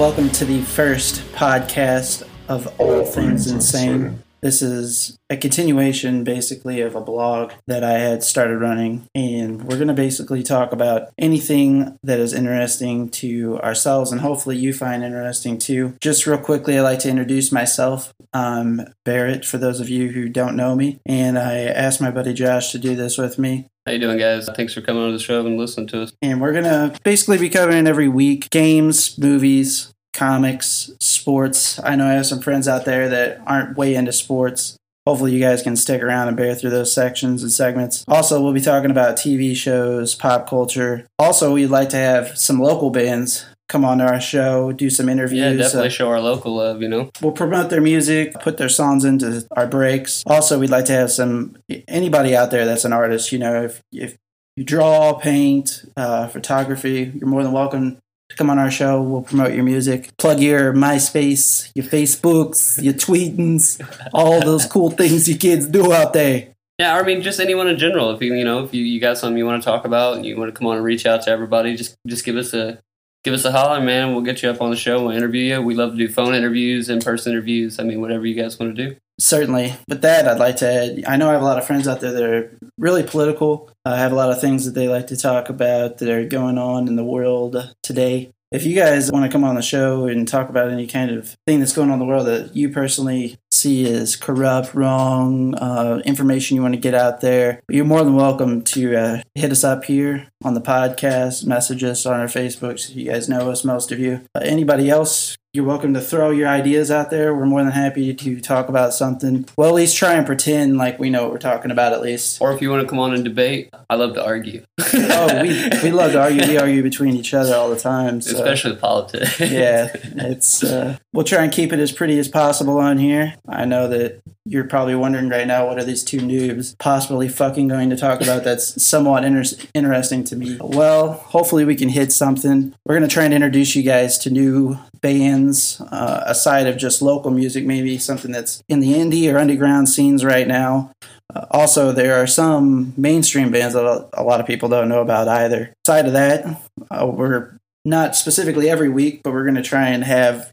[0.00, 4.22] Welcome to the first podcast of All Things Insane.
[4.42, 9.76] This is a continuation, basically, of a blog that I had started running, and we're
[9.76, 15.04] going to basically talk about anything that is interesting to ourselves and hopefully you find
[15.04, 15.94] interesting too.
[16.00, 18.12] Just real quickly, I'd like to introduce myself.
[18.32, 22.32] I'm Barrett, for those of you who don't know me, and I asked my buddy
[22.32, 23.66] Josh to do this with me.
[23.86, 24.48] How you doing, guys?
[24.54, 26.12] Thanks for coming on the show and listening to us.
[26.20, 31.80] And we're going to basically be covering every week games, movies, comics, sports.
[31.82, 34.76] I know I have some friends out there that aren't way into sports.
[35.06, 38.04] Hopefully, you guys can stick around and bear through those sections and segments.
[38.06, 41.06] Also, we'll be talking about TV shows, pop culture.
[41.18, 45.08] Also, we'd like to have some local bands come on to our show, do some
[45.08, 45.56] interviews.
[45.56, 47.10] Yeah, definitely uh, show our local love, you know.
[47.22, 50.22] We'll promote their music, put their songs into our breaks.
[50.26, 51.56] Also, we'd like to have some
[51.88, 54.16] anybody out there that's an artist, you know, if if
[54.56, 57.98] you draw, paint, uh, photography, you're more than welcome
[58.30, 59.02] to come on our show.
[59.02, 63.80] We'll promote your music, plug your MySpace, your Facebooks, your tweetings,
[64.14, 66.48] all those cool things you kids do out there.
[66.78, 68.10] Yeah, I mean, just anyone in general.
[68.12, 70.24] If you you know if you, you got something you want to talk about and
[70.24, 72.80] you want to come on and reach out to everybody, just just give us a
[73.22, 74.12] give us a holler, man.
[74.12, 75.02] We'll get you up on the show.
[75.02, 75.60] We'll interview you.
[75.62, 77.78] We love to do phone interviews, in person interviews.
[77.78, 78.96] I mean, whatever you guys want to do.
[79.18, 79.74] Certainly.
[79.88, 82.00] With that, I'd like to add I know I have a lot of friends out
[82.00, 83.69] there that are really political.
[83.84, 86.58] I have a lot of things that they like to talk about that are going
[86.58, 88.30] on in the world today.
[88.52, 91.36] If you guys want to come on the show and talk about any kind of
[91.46, 96.00] thing that's going on in the world that you personally see as corrupt, wrong, uh,
[96.04, 99.64] information you want to get out there, you're more than welcome to uh, hit us
[99.64, 102.94] up here on the podcast, message us on our Facebooks.
[102.94, 104.22] You guys know us, most of you.
[104.34, 107.34] Uh, anybody else you're welcome to throw your ideas out there.
[107.34, 109.48] We're more than happy to talk about something.
[109.58, 112.40] Well, at least try and pretend like we know what we're talking about, at least.
[112.40, 114.64] Or if you want to come on and debate, I love to argue.
[114.78, 116.46] oh, we, we love to argue.
[116.46, 118.20] We argue between each other all the time.
[118.20, 118.36] So.
[118.36, 119.40] Especially politics.
[119.40, 123.34] yeah, it's uh, we'll try and keep it as pretty as possible on here.
[123.48, 127.68] I know that you're probably wondering right now what are these two noobs possibly fucking
[127.68, 130.58] going to talk about that's somewhat inter- interesting to me.
[130.60, 132.74] Well, hopefully we can hit something.
[132.84, 137.02] We're going to try and introduce you guys to new bands uh, aside of just
[137.02, 140.92] local music, maybe something that's in the indie or underground scenes right now.
[141.34, 145.28] Uh, also, there are some mainstream bands that a lot of people don't know about
[145.28, 145.72] either.
[145.86, 150.04] Aside of that, uh, we're not specifically every week, but we're going to try and
[150.04, 150.50] have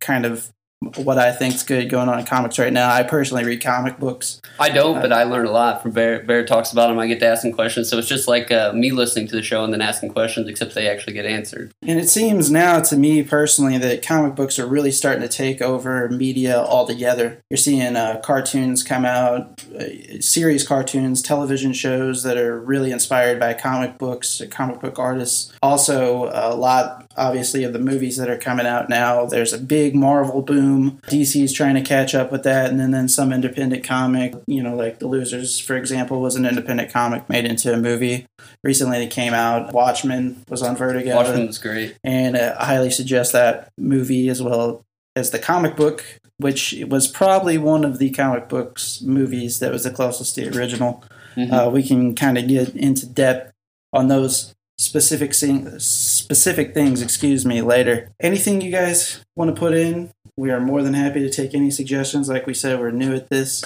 [0.00, 0.50] kind of
[0.80, 2.90] what I think is good going on in comics right now.
[2.90, 4.40] I personally read comic books.
[4.58, 6.22] I don't, but I learn a lot from Bear.
[6.22, 6.98] Bear talks about them.
[6.98, 9.42] I get to ask him questions, so it's just like uh, me listening to the
[9.42, 11.72] show and then asking questions, except they actually get answered.
[11.82, 15.60] And it seems now to me personally that comic books are really starting to take
[15.60, 17.42] over media altogether.
[17.50, 23.40] You're seeing uh, cartoons come out, uh, series cartoons, television shows that are really inspired
[23.40, 25.52] by comic books, comic book artists.
[25.62, 29.26] Also, a lot obviously of the movies that are coming out now.
[29.26, 31.00] There's a big Marvel boom.
[31.08, 34.74] DC's trying to catch up with that, and then, then some independent comic, you know,
[34.74, 38.26] like The Losers, for example, was an independent comic made into a movie.
[38.62, 39.72] Recently, it came out.
[39.72, 41.16] Watchmen was on Vertigo.
[41.16, 44.84] Watchmen was great, and uh, I highly suggest that movie as well
[45.16, 46.04] as the comic book,
[46.38, 50.58] which was probably one of the comic books movies that was the closest to the
[50.58, 51.04] original.
[51.36, 51.52] Mm-hmm.
[51.52, 53.52] Uh, we can kind of get into depth
[53.92, 58.10] on those specific specific things, excuse me, later.
[58.20, 60.10] Anything you guys want to put in?
[60.36, 62.28] We are more than happy to take any suggestions.
[62.28, 63.64] Like we said, we're new at this,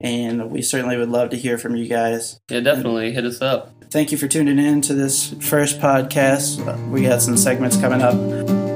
[0.00, 2.40] and we certainly would love to hear from you guys.
[2.48, 3.72] Yeah, definitely hit us up.
[3.90, 6.88] Thank you for tuning in to this first podcast.
[6.90, 8.71] We got some segments coming up.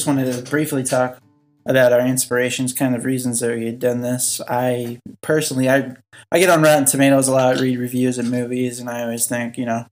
[0.00, 1.18] Just wanted to briefly talk
[1.66, 4.40] about our inspirations, kind of reasons that we had done this.
[4.48, 5.94] I personally, I
[6.32, 9.58] I get on Rotten Tomatoes a lot, read reviews of movies, and I always think,
[9.58, 9.84] you know,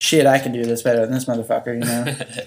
[0.00, 1.74] shit, I can do this better than this motherfucker.
[1.74, 2.04] You know,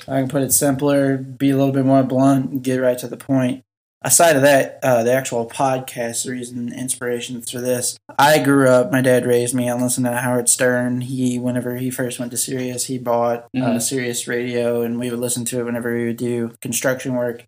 [0.16, 3.10] I can put it simpler, be a little bit more blunt, and get right to
[3.10, 3.66] the point.
[4.02, 8.94] Aside of that, uh, the actual podcast, the reason, inspiration for this, I grew up.
[8.94, 11.02] My dad raised me on listening to Howard Stern.
[11.02, 13.82] He, whenever he first went to Sirius, he bought uh, Mhm.
[13.82, 17.46] Sirius Radio, and we would listen to it whenever we would do construction work,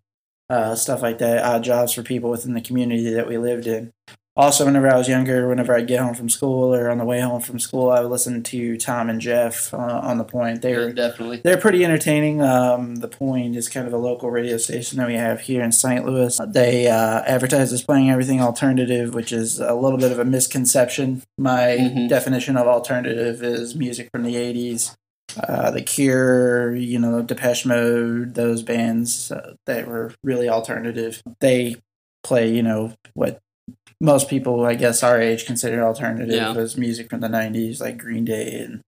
[0.50, 3.92] uh, stuff like that, odd jobs for people within the community that we lived in.
[4.34, 7.20] Also, whenever I was younger, whenever I'd get home from school or on the way
[7.20, 10.62] home from school, I would listen to Tom and Jeff uh, on the Point.
[10.62, 11.42] They were definitely.
[11.44, 12.40] they're pretty entertaining.
[12.40, 15.70] Um, the Point is kind of a local radio station that we have here in
[15.70, 16.06] St.
[16.06, 16.40] Louis.
[16.48, 21.22] They uh, advertise as playing everything alternative, which is a little bit of a misconception.
[21.36, 22.08] My Mhm.
[22.08, 24.96] definition of alternative is music from the 80s.
[25.46, 31.22] Uh, the Cure, you know, Depeche Mode, those bands uh, that were really alternative.
[31.40, 31.76] They
[32.24, 33.38] play, you know, what
[34.00, 36.52] most people, I guess, our age consider alternative Yeah.
[36.52, 38.80] was music from the 90s, like Green Day and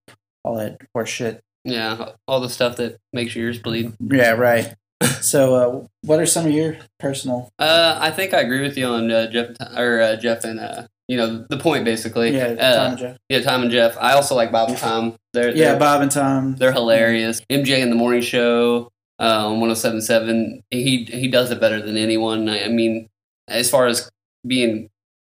[0.43, 1.41] all that horse shit.
[1.63, 3.93] Yeah, all the stuff that makes your ears bleed.
[3.99, 4.75] Yeah, right.
[5.21, 7.49] so, uh, what are some of your personal?
[7.57, 10.83] Uh, I think I agree with you on uh, Jeff or uh, Jeff and uh,
[11.07, 12.35] you know the point basically.
[12.35, 13.17] Yeah, uh, Tom and Jeff.
[13.29, 13.97] yeah, Tom and Jeff.
[13.99, 15.15] I also like Bob and Tom.
[15.33, 16.55] They're, Yeah, they're, Bob and Tom.
[16.57, 17.41] they're hilarious.
[17.51, 18.89] MJ in the morning show
[19.19, 20.61] on 107.7.
[20.71, 22.47] He he does it better than anyone.
[22.47, 23.07] I, I mean,
[23.47, 24.09] as far as
[24.45, 24.89] being,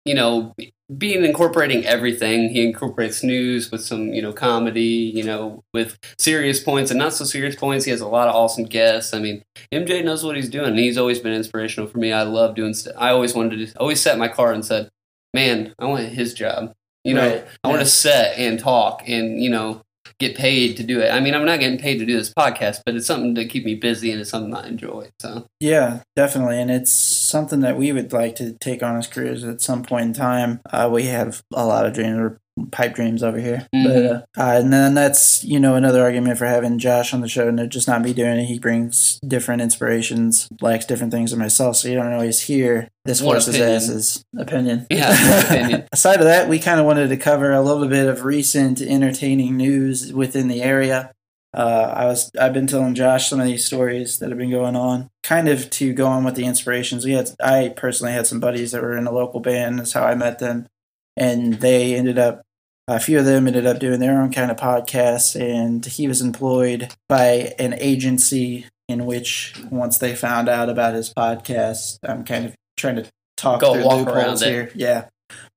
[0.06, 0.56] you know,
[0.98, 2.50] being incorporating everything.
[2.50, 7.13] He incorporates news with some, you know, comedy, you know, with serious points and not
[7.13, 7.83] so serious points.
[7.86, 9.13] He has a lot of awesome guests.
[9.13, 10.68] I mean, MJ knows what he's doing.
[10.69, 12.13] And he's always been inspirational for me.
[12.13, 12.74] I love doing.
[12.74, 13.77] St- I always wanted to.
[13.80, 14.89] Always set my car and said,
[15.33, 16.74] "Man, I want his job."
[17.04, 17.45] You know, Right.
[17.63, 19.81] I want to set and talk and you know
[20.19, 21.09] get paid to do it.
[21.09, 23.65] I mean, I'm not getting paid to do this podcast, but it's something to keep
[23.65, 25.09] me busy and it's something I enjoy.
[25.19, 29.43] So Yeah, definitely, and it's something that we would like to take on as careers
[29.43, 30.61] at some point in time.
[30.71, 32.37] Uh, we have a lot of dreams, or
[32.71, 33.83] pipe dreams over here, Mhm.
[33.83, 37.27] but uh, uh, and then that's you know another argument for having Josh on the
[37.27, 38.45] show, and just not me doing it.
[38.45, 43.21] He brings different inspirations, likes different things than myself, so you don't always hear this
[43.21, 43.75] One horse's opinion.
[43.75, 44.88] ass's opinion.
[44.89, 45.83] Yeah, opinion.
[45.92, 49.56] Aside of that, we kind of wanted to cover a little bit of recent entertaining
[49.57, 51.12] news within the area.
[51.54, 54.75] Uh, I was I've been telling Josh some of these stories that have been going
[54.75, 57.06] on, kind of to go on with the inspirations.
[57.06, 59.80] We had I personally had some buddies that were in a local band.
[59.80, 60.68] That's how I met them,
[61.15, 62.42] and they ended up
[62.87, 65.39] a few of them ended up doing their own kind of podcasts.
[65.39, 71.13] And he was employed by an agency in which once they found out about his
[71.13, 74.49] podcast, I'm kind of trying to talk Go through loopholes around it.
[74.49, 74.71] here.
[74.75, 75.05] Yeah,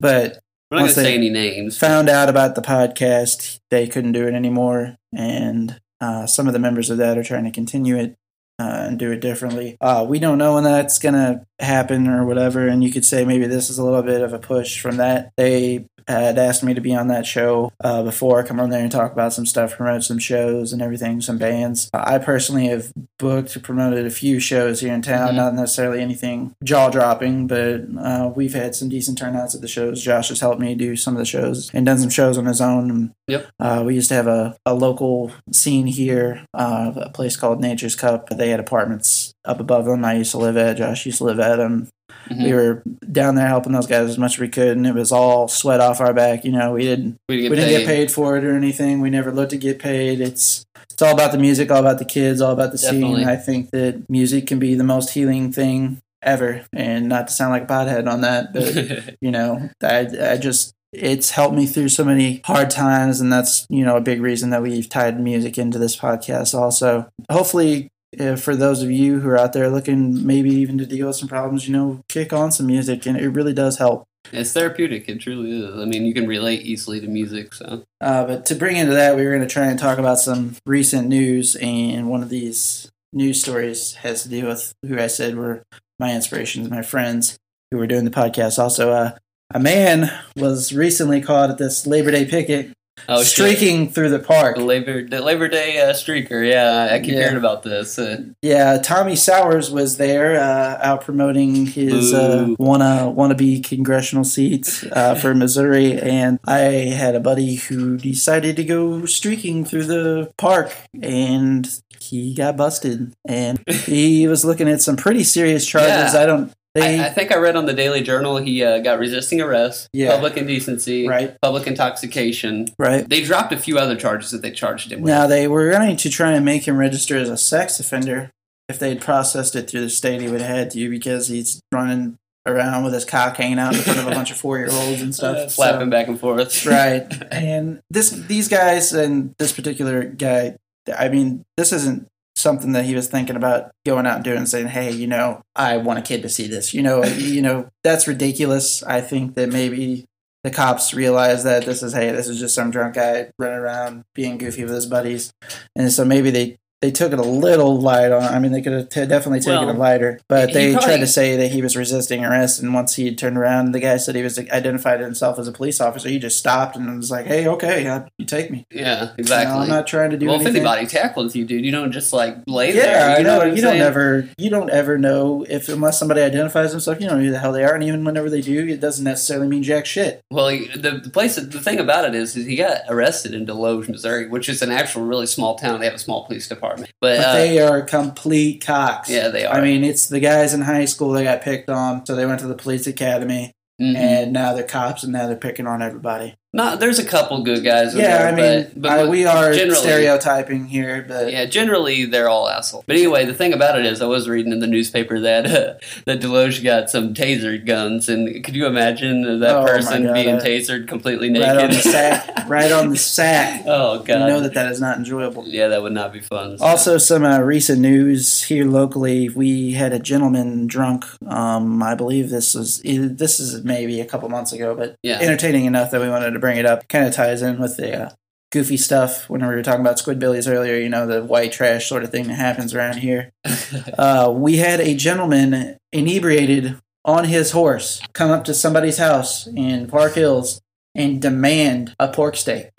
[0.01, 0.41] but
[0.71, 1.79] We're not going to say any names.
[1.79, 6.59] found out about the podcast, they couldn't do it anymore, and uh, some of the
[6.59, 8.17] members of that are trying to continue it
[8.59, 9.77] uh, and do it differently.
[9.81, 13.47] Uh, we don't know when that's gonna happen or whatever, and you could say maybe
[13.47, 15.31] this is a little bit of a push from that.
[15.37, 18.91] They had asked me to be on that show uh, before, come on there and
[18.93, 21.89] talk about some stuff, promote some shows and everything, some bands.
[21.95, 25.37] I personally have booked, promoted a few shows here in town, Mhm.
[25.37, 30.03] not necessarily anything jaw dropping, but uh, we've had some decent turnouts at the shows.
[30.03, 32.61] Josh has helped me do some of the shows and done some shows on his
[32.61, 33.13] own.
[33.29, 33.47] Yep.
[33.61, 37.95] Uh, we used to have a, a local scene here, uh, a place called Nature's
[37.97, 38.29] Cup.
[38.31, 40.05] They had apartments up above them.
[40.05, 40.77] I used to live at.
[40.79, 41.89] Josh used to live at them.
[42.31, 42.45] Mhm.
[42.45, 45.11] We were down there helping those guys as much as we could, and it was
[45.13, 46.45] all sweat off our back.
[46.45, 47.87] You know, we didn't we didn't we get didn't paid.
[47.87, 49.01] get paid for it or anything.
[49.01, 50.21] We never looked to get paid.
[50.21, 53.21] It's it's all about the music, all about the kids, all about the Definitely.
[53.21, 53.29] scene.
[53.29, 56.63] I think that music can be the most healing thing ever.
[56.73, 60.73] And not to sound like a pothead on that, but you know, I I just
[60.93, 64.51] it's helped me through so many hard times, and that's you know a big reason
[64.51, 66.55] that we've tied music into this podcast.
[66.55, 67.90] Also, hopefully.
[68.19, 71.17] Uh, for those of you who are out there looking maybe even to deal with
[71.17, 74.05] some problems, you know, kick on some music and it really does help.
[74.33, 75.09] it's therapeutic.
[75.09, 75.79] It truly is.
[75.79, 77.55] I mean, you can relate easily to music.
[77.55, 80.19] So Uh, but to bring into that, we were going to try and talk about
[80.19, 85.07] some recent news, and one of these news stories has to do with who I
[85.09, 85.63] said were
[85.99, 87.39] my inspirations, my friends
[87.71, 88.59] who were doing the podcast.
[88.59, 89.13] Also, uh,
[89.53, 92.73] a man was recently caught at this Labor Day picket,
[93.09, 93.27] oh, shit.
[93.29, 94.57] streaking through the park.
[94.57, 96.47] The Labor the Labor Day uh, streaker.
[96.49, 97.21] Yeah, I keep Yeah.
[97.23, 97.99] hearing about this.
[97.99, 102.57] Uh, Yeah, Tommy Sowers was there, uh, out promoting his uh, Boo.
[102.59, 106.59] wanna wannabe congressional seats uh, for Missouri, and I
[106.95, 111.69] had a buddy who decided to go streaking through the park, and
[112.01, 116.15] he got busted, and he was looking at some pretty serious charges.
[116.15, 116.23] Yeah.
[116.23, 116.53] I don't.
[116.75, 119.89] They I, I think I read on the Daily Journal he uh, got resisting arrest,
[119.93, 120.13] Yeah.
[120.13, 122.69] public indecency, right, public intoxication.
[122.79, 123.09] right.
[123.09, 125.09] They dropped a few other charges that they charged him with.
[125.11, 128.31] Now they were going to try and make him register as a sex offender,
[128.69, 132.17] if they'd processed it through the state, he would have had to because he's running
[132.47, 135.03] around with his cock hanging out in front of a bunch of four year olds
[135.03, 135.37] and stuff.
[135.41, 136.65] Uh, flapping So- back and forth.
[136.67, 137.07] right.
[137.33, 140.57] And this these guys and this particular guy,
[140.97, 142.07] I mean, this isn't
[142.41, 145.43] something that he was thinking about going out and doing and saying, "Hey, you know,
[145.55, 148.83] I want a kid to see this." You know, you know, that's ridiculous.
[148.83, 150.07] I think that maybe
[150.43, 154.05] the cops realize that this is, hey, this is just some drunk guy running around
[154.15, 155.33] being goofy with his buddies,
[155.77, 156.57] and so maybe they.
[156.83, 158.23] They took it a little light on.
[158.23, 161.01] I mean, they could have t- definitely taken Well, it lighter, but they probably- tried
[161.01, 162.63] to say that he was resisting arrest.
[162.63, 165.53] And once he had turned around, the guy said he was identified himself as a
[165.53, 166.09] police officer.
[166.09, 169.55] He just stopped and was like, "Hey, okay, uh, you take me." Yeah, You exactly.
[169.55, 172.15] know, I'm not trying to do well, if anybody tackles you, dude, you don't just
[172.15, 173.11] like lay yeah, there.
[173.11, 173.37] I You know.
[173.39, 177.09] what I'm you don't ever, you don't ever know if unless somebody identifies themselves, you
[177.11, 179.49] don't know who the hell they are, and even whenever they do, it doesn't necessarily
[179.49, 180.23] mean jack shit.
[180.31, 183.87] Well, the, the place, the thing about it is, is he got arrested in Desloge,
[183.91, 185.81] Missouri, which is an actual really small town.
[185.81, 189.09] They have a small police department, but, But uh, they are complete cocks.
[189.11, 189.55] yeah, they are.
[189.55, 192.41] I mean, it's the guys in high school that got picked on, so they went
[192.41, 193.97] to the police academy, Mhm.
[193.97, 196.35] and now they're cops, and now they're picking on everybody.
[196.53, 197.95] Not there's a couple good guys.
[197.95, 202.29] Yeah, there, I mean, but, but I, we are stereotyping here, but Yeah, generally they're
[202.29, 202.85] all assholes.
[202.89, 205.75] But anyway, the thing about it is, I was reading in the newspaper that uh,
[206.07, 210.37] that Desloge got some taser guns, and could you imagine that Oh, person God, being
[210.39, 211.49] tasered completely naked?
[211.49, 213.63] right on the sack, right on the sack.
[213.67, 215.45] oh You god, know that that is not enjoyable.
[215.47, 216.59] yeah, that would not be fun.
[216.59, 219.29] So- Also, some uh, recent news here locally.
[219.29, 221.05] We had a gentleman drunk.
[221.29, 225.67] Um, I believe this was this is maybe a couple months ago, but yeah, entertaining
[225.67, 226.89] enough that we wanted to bring it up.
[226.89, 228.11] Kind of ties in with the uh,
[228.51, 230.77] goofy stuff when we were talking about squidbillies earlier.
[230.77, 233.31] You know, the white trash sort of thing that happens around here.
[233.99, 239.87] Uh, we had a gentleman inebriated on his horse come up to somebody's house in
[239.87, 240.61] Park Hills
[240.95, 242.71] and demand a pork steak.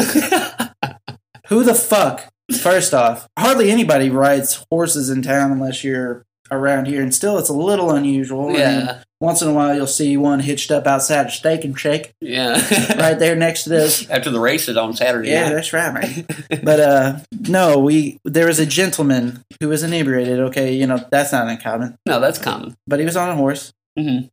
[1.47, 2.29] Who the fuck?
[2.61, 7.49] First off, hardly anybody rides horses in town unless you're around here, and still it's
[7.49, 8.51] a little unusual.
[8.51, 12.11] Yeah, once in a while, you'll see one hitched up outside of Steak and Shake,
[12.19, 12.53] yeah.
[12.97, 14.09] right there next to this.
[14.09, 15.53] After the races on Saturday Yeah, night.
[15.55, 16.25] that's right, man.
[16.63, 20.39] But uh, no, we there was a gentleman who was inebriated.
[20.39, 22.75] Okay, you know that's not uncommon, no, that's common.
[22.87, 24.29] but he was on a horse, Mhm.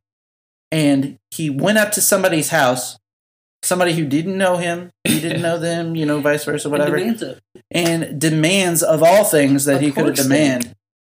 [0.71, 2.97] and he went up to somebody's house.
[3.61, 6.95] Somebody who didn't know him, he didn't know them, you know, vice versa, whatever.
[6.95, 7.41] And demands
[7.71, 10.27] and demands of all things that A he could have pork steak.
[10.29, 10.75] demand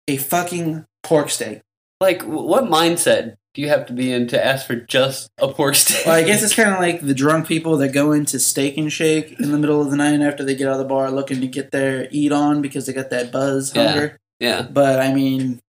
[0.09, 1.61] a fucking pork steak.
[2.01, 5.75] Like, what mindset do you have to be in to ask for just a pork
[5.75, 6.05] steak?
[6.05, 8.91] Well, I guess it's kind of like the drunk people that go into Steak and
[8.91, 11.39] Shake in the middle of the night after they get out of the bar looking
[11.41, 13.87] to get their eat on because they got that buzz Yeah.
[13.91, 14.17] hunger.
[14.39, 15.59] yeah, But I mean,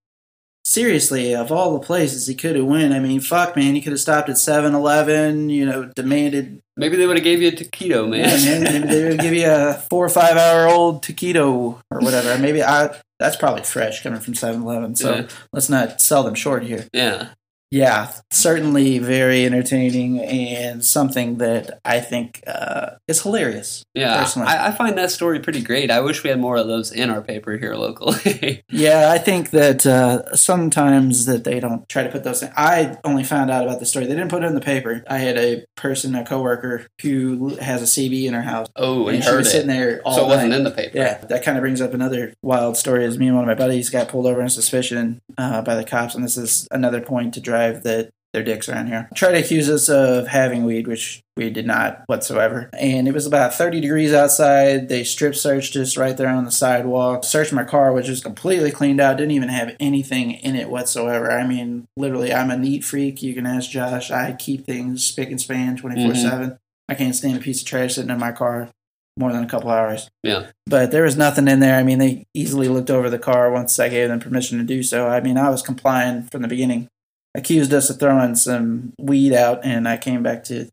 [0.64, 3.92] seriously, of all the places he could have went, I mean, fuck, man, he could
[3.92, 8.08] have stopped at 7-Eleven, you know, demanded, maybe they would have gave you a taquito,
[8.08, 8.20] man.
[8.40, 12.00] yeah, man, maybe they would give you a four or five hour old taquito or
[12.00, 12.38] whatever.
[12.38, 15.26] Maybe I, that's probably fresh coming from 7-Eleven, so Yeah.
[15.52, 16.86] let's not sell them short here.
[16.92, 17.28] yeah.
[17.74, 23.82] Yeah, certainly very entertaining and something that I think uh, is hilarious.
[23.94, 24.46] Yeah, Personally.
[24.46, 25.90] I, I find that story pretty great.
[25.90, 28.62] I wish we had more of those in our paper here locally.
[28.70, 32.52] Yeah, I think that uh, sometimes that they don't try to put those things.
[32.56, 34.06] I only found out about the story.
[34.06, 35.04] They didn't put it in the paper.
[35.08, 39.16] I had a person, a coworker, who has a CB in her house, oh, and
[39.16, 40.96] and she heard was it, sitting there all so it wasn't in the paper.
[40.96, 43.04] Yeah, that kind of brings up another wild story.
[43.04, 45.84] Is me and one of my buddies got pulled over on suspicion uh, by the
[45.84, 49.08] cops, and this is another point to drive that their dicks around here.
[49.14, 52.68] Tried to accuse us of having weed, which we did not whatsoever.
[52.76, 54.88] And it was about 30 degrees outside.
[54.88, 57.22] They strip searched us right there on the sidewalk.
[57.24, 59.16] Searched my car, which was completely cleaned out.
[59.16, 61.30] Didn't even have anything in it whatsoever.
[61.30, 63.22] I mean, literally, I'm a neat freak.
[63.22, 64.10] You can ask Josh.
[64.10, 66.46] I keep things spick and span 24 7.
[66.46, 66.54] Mm-hmm.
[66.88, 68.68] I can't stand a piece of trash sitting in my car
[69.16, 70.10] more than a couple hours.
[70.24, 70.50] Yeah.
[70.66, 71.76] But there was nothing in there.
[71.76, 74.82] I mean, they easily looked over the car once I gave them permission to do
[74.82, 75.06] so.
[75.06, 76.88] I mean, I was complying from the beginning.
[77.36, 80.68] Accused us of throwing some weed out, and I came back to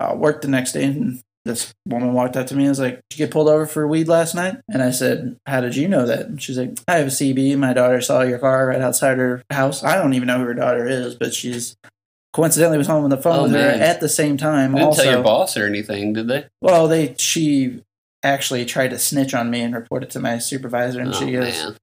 [0.00, 3.00] uh, work the next day, and this woman walked up to me and was like,
[3.10, 4.56] Did you get pulled over for weed last night?
[4.68, 6.20] And I said, How did you know that?
[6.26, 7.56] And she's like, I have a CB.
[7.58, 9.84] My daughter saw your car right outside her house.
[9.84, 11.76] I don't even know who her daughter is, but she's
[12.32, 14.72] coincidentally was home on the phone Oh, with her at the same time.
[14.72, 16.46] They didn't also, tell your boss or anything, did they?
[16.60, 17.82] well, they she
[18.22, 21.32] actually tried to snitch on me and report it to my supervisor, and oh, she
[21.32, 21.76] goes,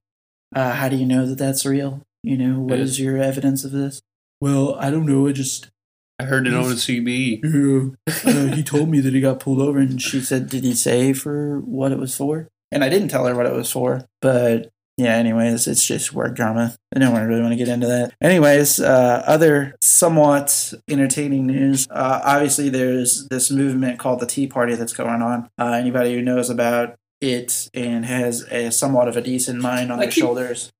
[0.54, 2.02] uh, "How do you know that that's real?
[2.22, 4.02] You know, what is your evidence of this?"
[4.44, 5.26] Well, I don't know.
[5.26, 5.70] I just
[6.18, 7.40] I heard it on a CB.
[7.42, 10.74] uh, uh, he told me that he got pulled over, and she said, "Did he
[10.74, 14.04] say for what it was for?" And I didn't tell her what it was for,
[14.20, 15.14] but yeah.
[15.14, 16.76] Anyways, it's just work drama.
[16.94, 18.12] I don't really want to get into that.
[18.20, 21.88] Anyways, uh, other somewhat entertaining news.
[21.90, 25.48] Uh, obviously, there's this movement called the Tea Party that's going on.
[25.58, 29.98] Uh, anybody who knows about it and has a somewhat of a decent mind on
[29.98, 30.70] I their keep- shoulders.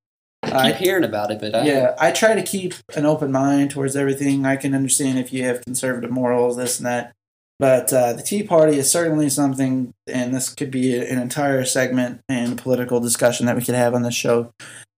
[0.52, 3.70] I keep hearing about it, but I, yeah, I try to keep an open mind
[3.70, 4.46] towards everything.
[4.46, 7.12] I can understand if you have conservative morals, this and that.
[7.58, 12.20] But uh, the Tea Party is certainly something, and this could be an entire segment
[12.28, 14.52] and political discussion that we could have on this show.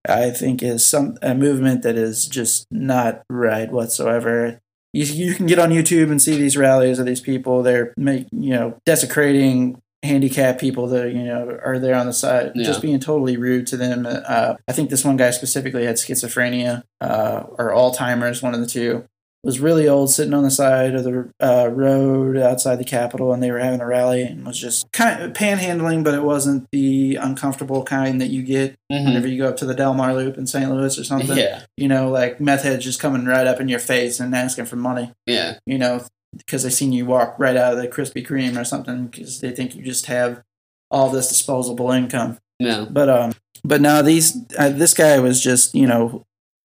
[0.09, 4.61] I think is some a movement that is just not right whatsoever.
[4.93, 7.63] You, you can get on YouTube and see these rallies of these people.
[7.63, 12.53] They're make you know desecrating handicapped people that you know are there on the side,
[12.55, 12.65] Yeah.
[12.65, 14.07] just being totally rude to them.
[14.07, 18.67] Uh, I think this one guy specifically had schizophrenia uh, or Alzheimer's, one of the
[18.67, 19.05] two.
[19.45, 23.41] Was really old, sitting on the side of the uh, road outside the Capitol, and
[23.41, 27.15] they were having a rally, and was just kind of panhandling, but it wasn't the
[27.15, 29.05] uncomfortable kind that you get Mhm.
[29.05, 30.69] whenever you go up to the Delmar Loop in St.
[30.69, 31.37] Louis or something.
[31.39, 34.65] yeah, You know, like meth heads just coming right up in your face and asking
[34.65, 35.13] for money.
[35.27, 36.01] yeah, You know,
[36.39, 39.51] because they seen you walk right out of the Krispy Kreme or something because they
[39.51, 40.43] think you just have
[40.91, 42.39] all this disposable income.
[42.61, 43.33] no, But um,
[43.65, 46.25] but now these uh, this guy was just you know,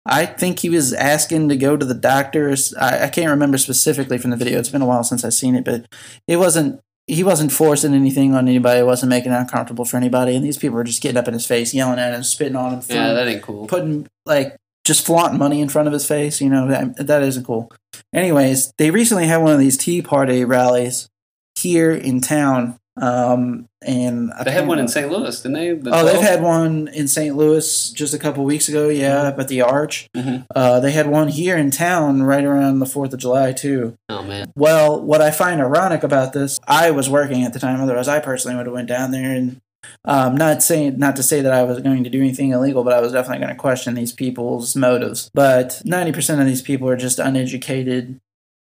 [0.05, 2.73] I think he was asking to go to the doctors.
[2.75, 4.59] I, I can't remember specifically from the video.
[4.59, 5.87] It's been a while since I've seen it, but
[6.27, 6.81] it wasn't.
[7.07, 8.79] He wasn't forcing anything on anybody.
[8.79, 10.35] It wasn't making it uncomfortable for anybody.
[10.35, 12.73] And these people were just getting up in his face, yelling at him, spitting on
[12.73, 13.13] him, yeah.
[13.13, 13.67] That ain't cool.
[13.67, 16.41] putting like just flaunting money in front of his face.
[16.41, 17.71] You know that that isn't cool.
[18.13, 21.09] Anyways, they recently had one of these Tea Party rallies
[21.57, 25.09] here in town, um, and They had one in St.
[25.11, 25.73] Louis, didn't they?
[25.73, 27.35] The Oh, they've had one in St.
[27.35, 28.89] Louis just a couple weeks ago.
[28.89, 30.07] Yeah, up at the Arch.
[30.15, 30.45] Mhm.
[30.55, 33.95] Uh, they had one here in town right around the Fourth of July too.
[34.09, 37.79] Oh man, Well, what I find ironic about this, I was working at the time.
[37.81, 39.57] Otherwise, I personally would have went down there and
[40.05, 42.93] um, not saying not to say that I was going to do anything illegal, but
[42.93, 45.29] I was definitely going to question these people's motives.
[45.33, 48.19] But ninety percent of these people are just uneducated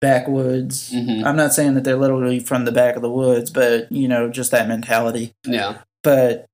[0.01, 0.93] backwoods.
[0.93, 1.25] Mhm.
[1.25, 4.29] I'm not saying that they're literally from the back of the woods, but you know,
[4.29, 6.47] just that mentality yeah, but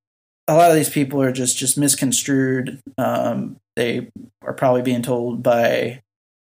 [0.46, 2.80] a lot of these people are just just misconstrued.
[2.96, 4.08] Um, they
[4.42, 6.02] are probably being told by,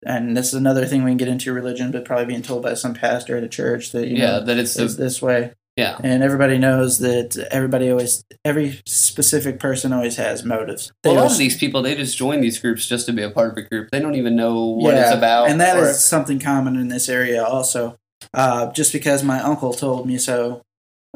[0.04, 2.75] and this is another thing we can get into religion, but probably being told by
[2.75, 4.26] some pastor at a church that you yeah.
[4.26, 5.52] know That it's the this way.
[5.81, 10.93] Yeah, And everybody knows that everybody always, every specific person always has motives.
[11.03, 13.12] They Well, a lot always- of these people they just join these groups just to
[13.12, 13.88] be a part of a group.
[13.90, 15.49] They don't even know what it's about.
[15.51, 17.97] and that is or- something common in this area also.
[18.35, 20.61] Uh, just because my uncle told me so,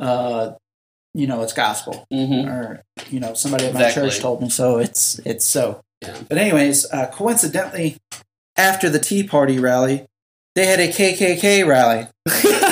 [0.01, 0.53] uh,
[1.13, 2.07] you know, it's gospel.
[2.13, 2.49] Mhm.
[2.49, 4.11] or you know somebody at my Exactly.
[4.11, 6.15] church told me so it's it's so Yeah.
[6.29, 7.97] but anyways uh, coincidentally
[8.57, 10.07] after the tea party rally
[10.55, 12.07] they had a kkk rally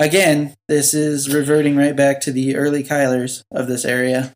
[0.00, 4.32] again this is reverting right back to the early kylers of this area.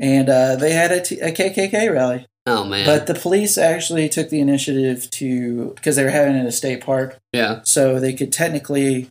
[0.00, 2.26] And uh, they had a, t- a kkk rally.
[2.46, 6.40] Oh man, but the police actually took the initiative to because they were having it
[6.40, 7.18] at a state park.
[7.32, 9.08] Yeah, so they could technically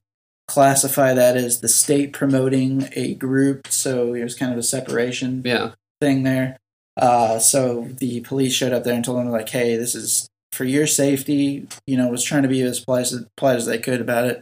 [0.48, 3.68] classify that as the state promoting a group.
[3.68, 6.58] So it was kind of a separation yeah, thing there.
[6.96, 10.64] Uh, so the police showed up there and told them like, "Hey, this is for
[10.64, 14.02] your safety." You know, was trying to be as polite as, polite as they could
[14.02, 14.42] about it,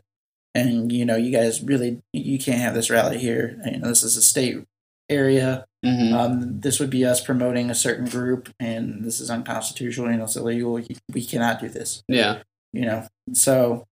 [0.56, 3.62] and you know, you guys really you can't have this rally here.
[3.66, 4.64] You know, this is a state
[5.10, 5.66] area.
[5.84, 10.10] hmm Um, this would be us promoting a certain group, and this is unconstitutional.
[10.10, 10.82] You know, it's illegal.
[11.14, 12.40] We cannot do this yeah,
[12.74, 13.08] you know.
[13.34, 13.86] So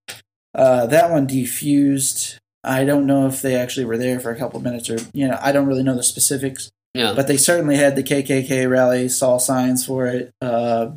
[0.55, 2.37] uh, that one defused.
[2.63, 5.27] I don't know if they actually were there for a couple of minutes or you
[5.27, 7.13] know I don't really know the specifics, yeah.
[7.13, 10.91] but they certainly had the KKK rally, saw signs for it, uh,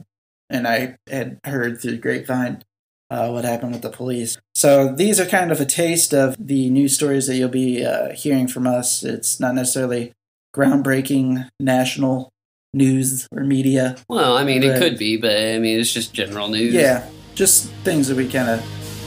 [0.49, 2.63] and I had heard through the grapevine
[3.11, 4.39] uh, what happened with the police.
[4.55, 8.13] So these are kind of a taste of the news stories that you'll be uh,
[8.15, 9.03] hearing from us.
[9.03, 10.13] It's not necessarily
[10.55, 12.31] groundbreaking national
[12.73, 13.97] news or media.
[14.09, 16.75] Well, I mean, it could be, but I mean, it's just general news.
[16.75, 18.61] Yeah, just things that we kind of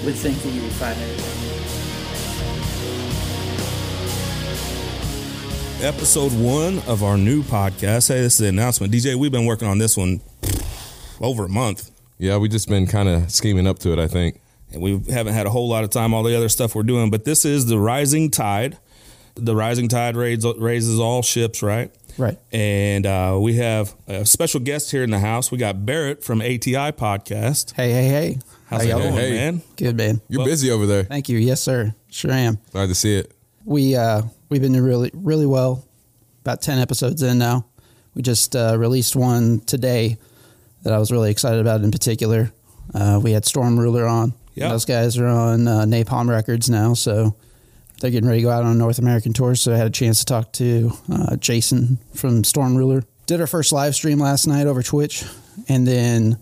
[0.05, 1.39] would think that you would find interesting.
[5.81, 8.09] episode one of our new podcast.
[8.09, 8.91] Hey, this is the announcement.
[8.91, 10.19] DJ, we've been working on this one
[11.21, 13.97] over a month, Yeah, we just been kind of scheming up to it.
[13.99, 14.39] I think.
[14.71, 17.09] and we haven't had a whole lot of time, all the other stuff we're doing.
[17.09, 18.77] But this is the Rising Tide.
[19.35, 21.91] The Rising Tide raises, raises all ships, right?
[22.17, 22.37] Right.
[22.51, 25.49] And uh, we have a special guest here in the house.
[25.51, 27.71] We got Barrett from ATI Podcast.
[27.73, 28.39] Hey, hey, hey.
[28.67, 29.23] How's How it y'all going, doing?
[29.31, 29.31] Hey.
[29.37, 29.61] man?
[29.77, 30.21] Good, man.
[30.27, 31.03] You're Well- busy over there.
[31.05, 31.37] Thank you.
[31.39, 31.95] Yes, sir.
[32.09, 32.59] Sure am.
[32.73, 33.31] Glad to see it.
[33.65, 35.85] We uh we've been doing really really well.
[36.41, 37.65] About 10 episodes in now.
[38.15, 40.17] We just uh, released one today
[40.83, 42.51] that I was really excited about in particular.
[42.93, 44.33] Uh, we had Storm Ruler on.
[44.55, 44.69] Yeah.
[44.69, 47.35] Those guys are on uh, Napalm Records now, so
[47.99, 49.55] they're getting ready to go out on a North American tour.
[49.55, 53.03] So I had a chance to talk to uh, Jason from Storm Ruler.
[53.25, 55.23] Did our first live stream last night over Twitch,
[55.67, 56.39] and then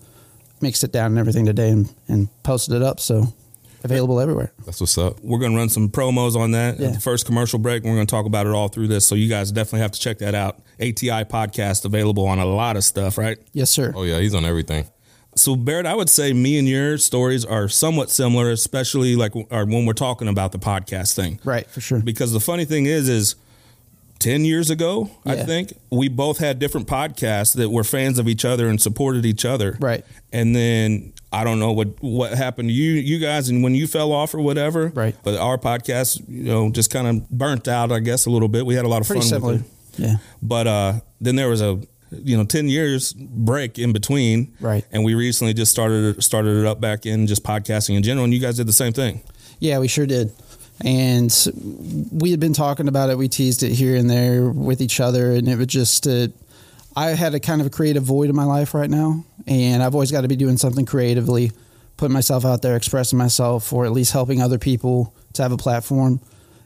[0.60, 2.98] mixed it down and everything today and, and posted it up.
[2.98, 3.32] So
[3.84, 4.52] available everywhere.
[4.64, 5.20] That's what's up.
[5.22, 6.88] We're going to run some promos on that Yeah.
[6.88, 7.84] at the first commercial break.
[7.84, 9.06] We're going to talk about it all through this.
[9.06, 10.60] So you guys definitely have to check that out.
[10.80, 13.38] ATI podcast available on a lot of stuff, right?
[13.52, 13.92] Yes, sir.
[13.96, 14.86] Oh yeah, he's on everything.
[15.36, 19.86] So Barrett, I would say me and your stories are somewhat similar, especially like when
[19.86, 21.38] we're talking about the podcast thing.
[21.44, 22.00] Right, for sure.
[22.00, 23.36] Because the funny thing is, is
[24.18, 28.44] ten years ago, I think we both had different podcasts that were fans of each
[28.44, 29.76] other and supported each other.
[29.80, 30.04] Right.
[30.32, 33.86] And then I don't know what what happened to you you guys and when you
[33.86, 34.88] fell off or whatever.
[34.88, 35.14] Right.
[35.22, 38.66] But our podcast, you know, just kind of burnt out, I guess, a little bit.
[38.66, 39.52] We had a lot of Pretty fun similar.
[39.54, 39.62] with
[39.98, 40.02] it.
[40.02, 40.16] Yeah.
[40.42, 44.84] But uh, then there was a you know ten years break in between, Right.
[44.92, 48.32] And we recently just started started it up back in just podcasting in general, and
[48.32, 49.22] you guys did the same thing.
[49.60, 50.32] Yeah, we sure did.
[50.84, 51.34] And
[52.12, 53.18] we had been talking about it.
[53.18, 56.06] We teased it here and there with each other, and it was just.
[56.06, 56.28] Uh,
[56.96, 59.94] I had a kind of a creative void in my life right now, and I've
[59.94, 61.52] always got to be doing something creatively,
[61.96, 65.56] putting myself out there, expressing myself, or at least helping other people to have a
[65.56, 66.20] platform.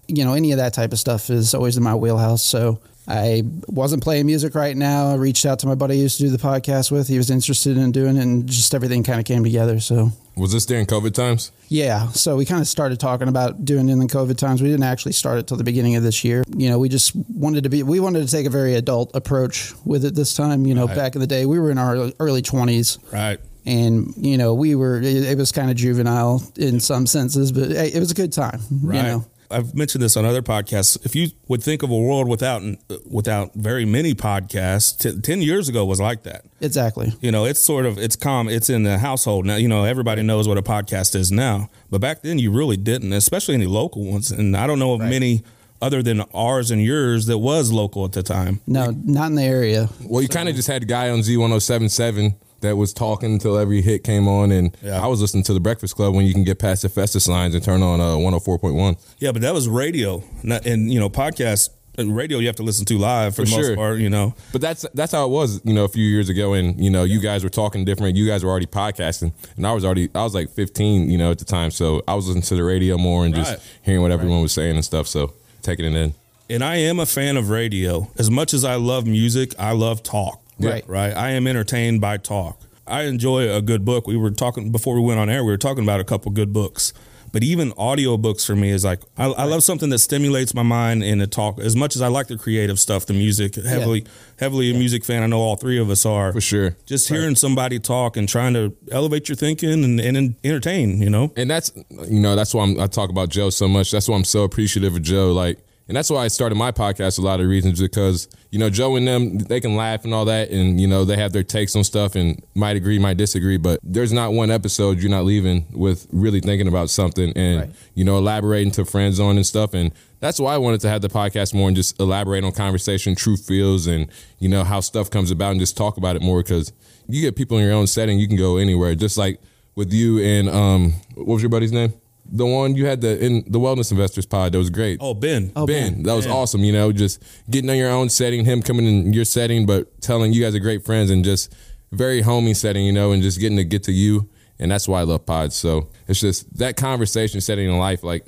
[0.09, 2.43] You know, any of that type of stuff is always in my wheelhouse.
[2.43, 5.11] So I wasn't playing music right now.
[5.11, 7.09] I reached out to my buddy I used to do the podcast with.
[7.09, 9.81] He was interested in doing it, and just everything kind of came together.
[9.81, 11.51] So Was this during COVID times?
[11.69, 14.63] yeah, so we kind of started talking about doing it in the COVID times.
[14.63, 16.45] We didn't actually start it till the beginning of this year.
[16.57, 19.73] You know, we just wanted to be, we wanted to take a very adult approach
[19.85, 20.65] with it this time.
[20.67, 20.97] You know, Right.
[20.97, 23.41] back in the day, we were in our early 20s Right.
[23.67, 27.99] and, you know, we were, it, was kind of juvenile in some senses, but it
[27.99, 28.97] was a good time, Right.
[28.99, 29.25] you know.
[29.53, 31.05] I've mentioned this on other podcasts.
[31.05, 32.63] If you would think of a world without
[33.09, 36.45] without very many podcasts, t- ten years ago was like that.
[36.61, 37.13] Exactly.
[37.21, 38.49] You know, it's sort of it's calm.
[38.49, 39.57] It's in the household now.
[39.57, 43.13] You know, everybody knows what a podcast is now, but back then you really didn't,
[43.13, 44.31] especially any local ones.
[44.31, 45.11] And I don't know of Right.
[45.11, 45.43] many
[45.81, 48.61] other than ours and yours that was local at the time.
[48.69, 49.89] No, not in the area.
[50.05, 53.83] Well, you kind of just had a guy on Z1077 that was talking until every
[53.83, 55.03] hit came on, and Yeah.
[55.03, 57.55] I was listening to the Breakfast Club when you can get past the Festus lines
[57.55, 58.97] and turn on uh, 104.1.
[59.19, 62.63] Yeah, but that was radio, Not- and you know, podcast and radio you have to
[62.63, 63.77] listen to live for, For the most sure.
[63.77, 63.99] part.
[63.99, 66.83] You know, But that's that's how it was, you know, a few years ago, and
[66.83, 68.17] you know, you guys were talking different.
[68.17, 71.31] You guys were already podcasting, and I was already I was like 15, you know,
[71.31, 73.45] at the time, so I was listening to the radio more and Right.
[73.45, 75.07] just hearing what everyone was saying and stuff.
[75.07, 76.15] So taking it in.
[76.51, 78.11] and I am a fan of radio.
[78.19, 80.42] As much as I love music, I love talk.
[80.71, 80.89] Right.
[80.89, 81.17] Right.
[81.17, 82.61] I am entertained by talk.
[82.87, 84.07] I enjoy a good book.
[84.07, 85.45] We were talking before we went on air.
[85.45, 86.93] We were talking about a couple good books.
[87.33, 90.63] But even audio books for me is like I, I love something that stimulates my
[90.63, 91.59] mind in a talk.
[91.59, 94.05] As much as I like the creative stuff, the music, heavily,
[94.39, 95.23] heavily a music fan.
[95.23, 96.33] I know all three of us are.
[96.33, 96.77] For sure.
[96.85, 101.01] Just hearing somebody talk and trying to elevate your thinking and, and entertain.
[101.01, 101.33] You know.
[101.35, 101.73] and that's
[102.07, 103.91] you know that's why I'm, I talk about Joe so much.
[103.91, 105.33] That's why I'm so appreciative of Joe.
[105.33, 107.19] Like, and that's why I started my podcast.
[107.19, 110.25] A lot of reasons because you know Joe and them they can laugh and all
[110.27, 113.57] that, and you know they have their takes on stuff and might agree, might disagree.
[113.57, 117.71] But there's not one episode you're not leaving with really thinking about something and Right.
[117.95, 119.75] you know elaborating to friends on and stuff.
[119.75, 123.15] And that's why I wanted to have the podcast more and just elaborate on conversation,
[123.15, 126.43] true feels, and you know how stuff comes about and just talk about it more
[126.43, 126.73] because
[127.09, 128.95] you get people in your own setting, you can go anywhere.
[128.95, 129.41] Just like
[129.75, 131.93] with you and um, what was your buddy's name?
[132.35, 134.99] The one you had the in the Wellness Investors Pod that was great.
[135.03, 135.53] Oh, Ben.
[135.55, 136.03] Oh, ben, Ben.
[136.05, 136.35] that was Ben.
[136.35, 136.65] awesome.
[136.65, 140.33] You know, just getting on your own setting, him coming in your setting, but telling
[140.33, 141.55] you guys are great friends and just
[141.93, 142.87] very homey setting.
[142.87, 145.55] You know, and just getting to get to you, and that's why I love pods.
[145.55, 148.25] So it's just that conversation setting in life, like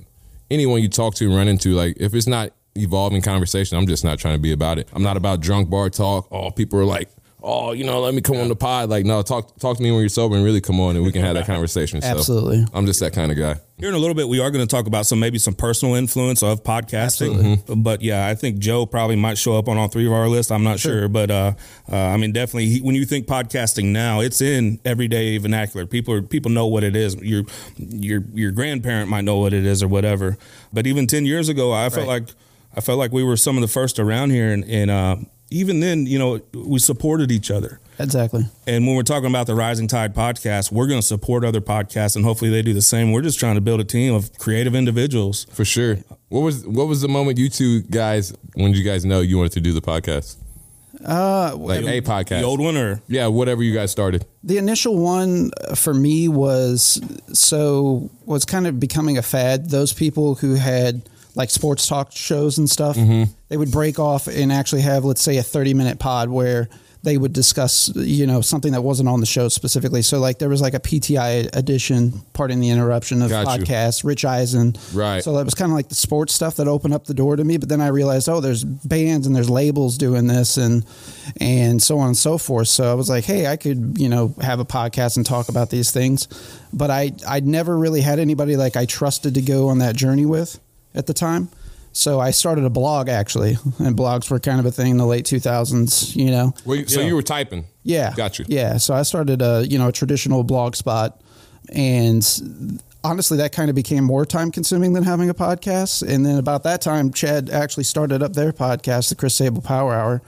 [0.51, 4.05] anyone you talk to and run into, like if it's not evolving conversation, I'm just
[4.05, 4.89] not trying to be about it.
[4.93, 6.29] I'm not about drunk bar talk.
[6.31, 7.09] Oh, people are like.
[7.47, 8.89] Oh, you know, let me come on the pod.
[8.89, 11.13] Like, no, talk talk to me when you're sober and really come on and we
[11.13, 12.01] can have that conversation.
[12.01, 12.65] So, Absolutely.
[12.73, 13.57] I'm just that kind of guy.
[13.79, 15.95] Here in a little bit, we are going to talk about some maybe some personal
[15.95, 17.35] influence of podcasting.
[17.35, 17.75] Absolutely.
[17.77, 20.51] But yeah, I think Joe probably might show up on all three of our lists.
[20.51, 21.53] I'm not sure, but uh,
[21.93, 25.85] uh, I mean, definitely he, when you think podcasting now, it's in everyday vernacular.
[25.87, 27.15] People are, people know what it is.
[27.17, 27.43] Your
[27.77, 30.39] your your grandparent might know what it is or whatever.
[30.73, 32.23] But even ten years ago, I felt Right.
[32.23, 32.35] like
[32.77, 35.17] I felt like we were some of the first around here, and, and uh,
[35.55, 37.81] even then, you know, we supported each other.
[38.01, 38.45] Exactly.
[38.67, 42.17] And when we're talking about the Rising Tide podcast, we're going to support other podcasts,
[42.17, 43.13] and hopefully they do the same.
[43.13, 45.47] We're just trying to build a team of creative individuals.
[45.53, 45.99] For sure.
[46.29, 49.37] What was what was the moment you two guys when did you guys know you
[49.39, 50.37] wanted to do the podcast?
[51.05, 52.41] Uh, Like a podcast.
[52.41, 54.27] The old one, or yeah, whatever you guys started.
[54.43, 57.01] The initial one uh, for me was
[57.33, 59.71] so was kind of becoming a fad.
[59.71, 63.31] Those people who had like sports talk shows and stuff, mm-hmm.
[63.49, 66.69] they would break off and actually have, let's say, a 30 minute pod where
[67.05, 70.01] they would discuss, you know, something that wasn't on the show specifically.
[70.01, 73.65] So like there was like a PTI edition, pardon the interruption of Got you.
[73.65, 74.75] podcast, Rich Eisen.
[74.95, 75.23] Right.
[75.23, 77.45] So that was kind of like the sports stuff that opened up the door to
[77.45, 77.59] me.
[77.59, 80.85] But then I realized, oh, there's bands and there's labels doing this and
[81.37, 82.69] and so on and so forth.
[82.69, 85.69] So I was like, hey, I could, you know, have a podcast and talk about
[85.69, 86.27] these things.
[86.73, 90.25] But I I'd never really had anybody like I trusted to go on that journey
[90.25, 90.59] with
[90.95, 91.49] at the time.
[91.93, 95.07] So I started a blog actually, and blogs were kind of a thing in the
[95.07, 96.53] late 2000s, you know.
[96.65, 97.07] Well, so Yeah.
[97.07, 97.67] you were typing.
[97.85, 98.13] Yeah.
[98.17, 98.45] Got you.
[98.49, 98.79] Yeah.
[98.79, 101.21] So I started a, you know, a traditional blog spot
[101.73, 106.03] and honestly that kind of became more time consuming than having a podcast.
[106.07, 109.95] And then about that time Chad actually started up their podcast, the Chris Sabo Power
[109.95, 110.23] Hour.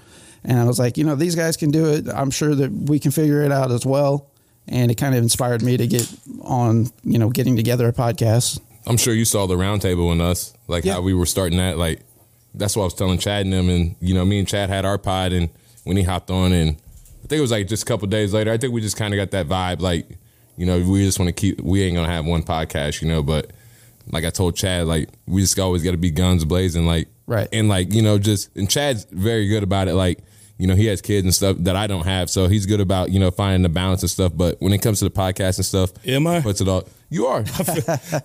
[0.45, 2.07] And I was like, you know, these guys can do it.
[2.09, 4.31] I'm sure that we can figure it out as well.
[4.69, 6.09] And it kind of inspired me to get
[6.43, 8.61] on, you know, getting together a podcast.
[8.87, 10.95] I'm sure you saw the roundtable in us, like Yeah.
[10.95, 11.77] how we were starting that.
[11.79, 12.01] Like
[12.55, 14.85] that's what I was telling Chad and them, and you know, me and Chad had
[14.85, 15.51] our pod, and
[15.85, 16.71] when he hopped on, and
[17.25, 18.53] I think it was like just a couple days later.
[18.53, 20.07] I think we just kind of got that vibe, like
[20.57, 21.61] you know, we just want to keep.
[21.61, 23.51] We ain't gonna have one podcast, you know, but
[24.13, 27.49] like I told Chad, like we just always got to be guns blazing, like Right.
[27.53, 30.21] and like you know, just and Chad's very good about it, like.
[30.59, 33.11] You know, he has kids and stuff that I don't have, so he's good about
[33.11, 34.33] you know finding the balance and stuff.
[34.35, 36.41] But when it comes to the podcast and stuff, Am I?
[36.41, 36.89] puts it all.
[37.11, 37.41] You are.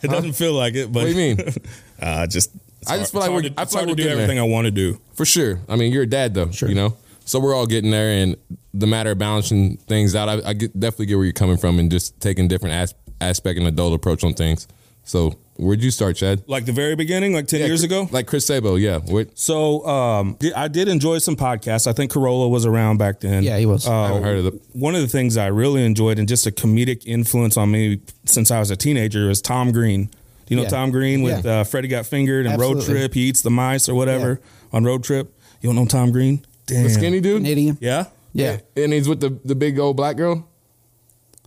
[0.01, 1.39] It doesn't feel like it, but What do you mean?
[2.01, 2.51] uh, just
[2.87, 4.23] I just hard- feel like we're- to- I feel like to we're do getting there.
[4.23, 4.99] everything I want to do.
[5.13, 5.59] For sure.
[5.69, 6.95] I mean, you're a dad though, you know.
[7.25, 8.35] So we're all getting there, and
[8.73, 11.77] the matter of balancing things out, I, I get, definitely get where you're coming from,
[11.79, 14.67] and just taking different as, aspect and adult approach on things.
[15.03, 16.43] So where'd you start, Chad?
[16.47, 18.07] Like the very beginning, like ten years ago.
[18.11, 18.99] like Chris Sabo, yeah.
[18.99, 19.37] What?
[19.37, 21.87] So um, I did enjoy some podcasts.
[21.87, 23.43] I think Carolla was around back then.
[23.43, 23.87] Yeah, he was.
[23.87, 24.61] Uh, I haven't heard of it.
[24.73, 28.51] One of the things I really enjoyed and just a comedic influence on me since
[28.51, 30.09] I was a teenager is Tom Green.
[30.47, 30.69] You know Yeah.
[30.69, 31.61] Tom Green with Yeah.
[31.61, 33.13] uh, Freddie Got Fingered and Road Trip?
[33.13, 34.39] He eats the mice or whatever
[34.73, 35.33] on Road Trip.
[35.61, 36.45] You don't know Tom Green?
[36.67, 36.83] Damn.
[36.83, 37.41] The skinny dude?
[37.41, 37.77] Canadian.
[37.81, 38.57] Yeah, Yeah.
[38.75, 40.47] And he's with the, the big old black girl.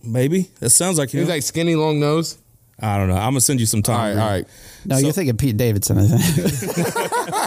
[0.03, 0.49] maybe.
[0.59, 1.21] That sounds like him.
[1.21, 2.37] He's like skinny, long nose.
[2.79, 3.15] I don't know.
[3.15, 3.95] I'm gonna send you some Tom.
[3.95, 4.17] All right.
[4.17, 4.45] All right.
[4.85, 7.39] No, you're thinking Pete Davidson, I think.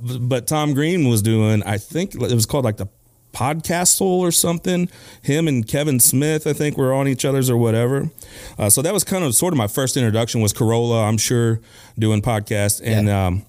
[0.28, 2.86] but Tom Green was doing, I think it was called like the
[3.32, 4.88] Podcastle or something.
[5.22, 8.10] Him and Kevin Smith, I think, were on each other's or whatever.
[8.58, 11.08] Uh, so that was kind of sort of my first introduction was Carolla.
[11.08, 11.60] I'm sure
[11.98, 13.44] doing podcast, and um,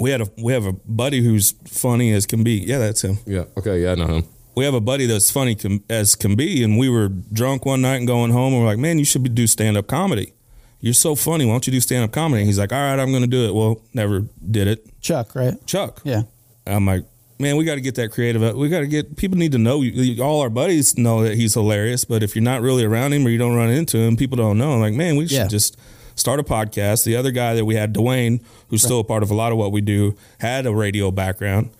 [0.00, 2.52] we had a we have a buddy who's funny as can be.
[2.52, 3.18] Yeah, that's him.
[3.26, 3.44] Yeah.
[3.58, 3.82] Okay.
[3.82, 4.24] Yeah, I know him.
[4.54, 5.56] We have a buddy that's funny
[5.88, 8.78] as can be, and we were drunk one night and going home, and we're like,
[8.78, 10.32] "Man, you should be, do stand up comedy.
[10.80, 11.44] You're so funny.
[11.46, 13.28] Why don't you do stand up comedy?" And he's like, "All right, I'm going to
[13.28, 15.00] do it." Well, never did it.
[15.00, 15.54] Chuck, right?
[15.66, 16.00] Chuck.
[16.04, 16.22] Yeah.
[16.66, 17.04] I'm like,
[17.38, 18.42] man, we got to get that creative.
[18.56, 19.80] We got to get people need to know.
[19.82, 23.26] you- All our buddies know that he's hilarious, but if you're not really around him
[23.26, 24.72] or you don't run into him, people don't know.
[24.72, 25.46] I'm like, man, we should Yeah.
[25.48, 25.76] just
[26.16, 27.04] start a podcast.
[27.04, 29.58] The other guy that we had, Dwayne, who's still a part of a lot of
[29.58, 31.70] what we do, had a radio background,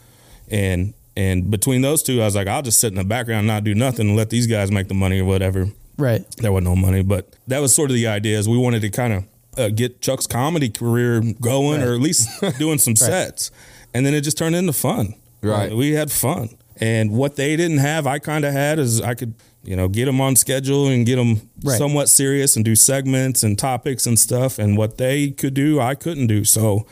[0.50, 3.46] and and between those two, I was like, I'll just sit in the background, and
[3.48, 5.68] not do nothing, and let these guys make the money or whatever
[5.98, 6.24] Right.
[6.38, 8.38] there wasn't no money, but that was sort of the idea.
[8.38, 9.24] Is we wanted to kind of
[9.58, 13.50] uh, get Chuck's comedy career going, or at least doing some sets,
[13.92, 15.14] and then it just turned into fun.
[15.42, 15.72] Right.
[15.72, 18.78] Uh, we had fun, and what they didn't have, I kind of had.
[18.78, 21.76] Is I could you know get them on schedule and get them Right.
[21.76, 25.94] somewhat serious and do segments and topics and stuff, and what they could do, I
[25.96, 26.44] couldn't do.
[26.44, 26.86] So.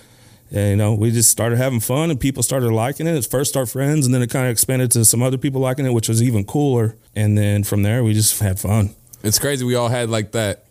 [0.54, 3.16] Uh, You know, we just started having fun, and people started liking it.
[3.16, 5.86] At first, our friends, and then it kind of expanded to some other people liking
[5.86, 6.96] it, which was even cooler.
[7.14, 8.94] And then from there, we just had fun.
[9.22, 9.64] It's crazy.
[9.64, 10.64] We all had like that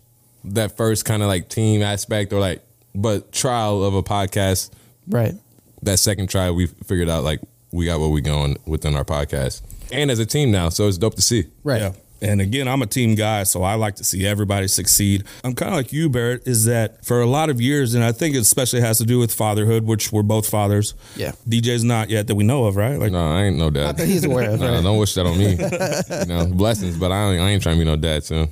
[0.44, 2.62] that first kind of like team aspect or like
[2.94, 4.70] but trial of a podcast.
[5.06, 5.34] Right.
[5.82, 9.62] That second try, we figured out like we got what we going within our podcast,
[9.92, 10.70] and as a team now.
[10.70, 11.44] So it's dope to see.
[11.62, 11.80] Right.
[11.82, 11.92] Yeah.
[12.20, 15.24] And again, I'm a team guy, so I like to see everybody succeed.
[15.44, 18.12] I'm kind of like you, Barrett, is that for a lot of years, and I
[18.12, 20.94] think it especially has to do with fatherhood, which we're both fathers.
[21.16, 21.32] Yeah.
[21.48, 22.98] DJ's not yet that we know of, right?
[22.98, 23.84] Like, No, I ain't no dad.
[23.84, 24.58] Not that he's aware of.
[24.68, 24.82] No, right?
[24.82, 25.52] don't wish that on me.
[25.52, 28.48] you know, blessings, but I ain't, I ain't trying to be no dad soon.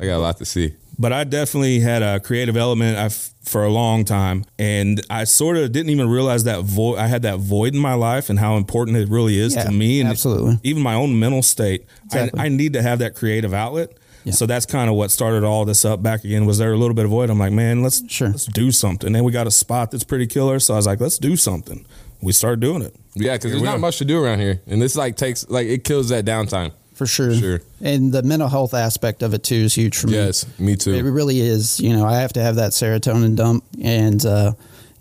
[0.00, 0.74] I got a lot to see.
[1.02, 5.24] But I definitely had a creative element I f- for a long time, and I
[5.24, 6.98] sort of didn't even realize that void.
[6.98, 9.72] I had that void in my life, and how important it really is Yeah, to
[9.72, 10.58] me, and absolutely.
[10.62, 11.86] even my own mental state.
[12.04, 12.40] Exactly.
[12.40, 13.92] I, I need to have that creative outlet.
[14.24, 14.32] Yeah.
[14.32, 16.46] So that's kind of what started all this up back again.
[16.46, 17.28] Was there a little bit of void?
[17.28, 18.28] I'm like, man, let's Sure.
[18.28, 19.14] let's do something.
[19.16, 21.84] And we got a spot that's pretty killer, so I was like, let's do something.
[22.22, 22.94] We started doing it.
[23.16, 23.78] Yeah, because there's not are.
[23.80, 26.70] much to do around here, and this like takes like it kills that downtime.
[26.94, 27.34] For sure.
[27.34, 27.60] Sure.
[27.80, 30.14] And the mental health aspect of it too is huge for me.
[30.14, 30.92] Yes, me too.
[30.92, 31.80] It really is.
[31.80, 34.52] You know, I have to have that serotonin dump, and uh,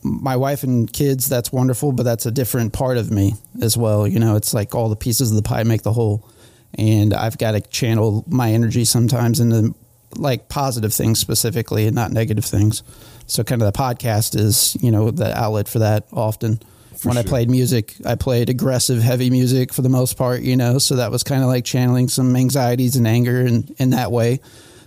[0.04, 1.27] my wife and kids.
[1.27, 4.08] That's wonderful, but that's a different part of me as well.
[4.08, 6.27] You know, it's like all the pieces of the pie make the whole,
[6.75, 9.75] and I've got to channel my energy sometimes into
[10.15, 12.84] like positive things specifically, and not negative things.
[13.27, 16.62] So, kind of the podcast is you know the outlet for that often.
[17.04, 20.78] When I played music, I played aggressive, heavy music for the most part, you know,
[20.78, 24.40] so that was kind of like channeling some anxieties and anger in, in that way.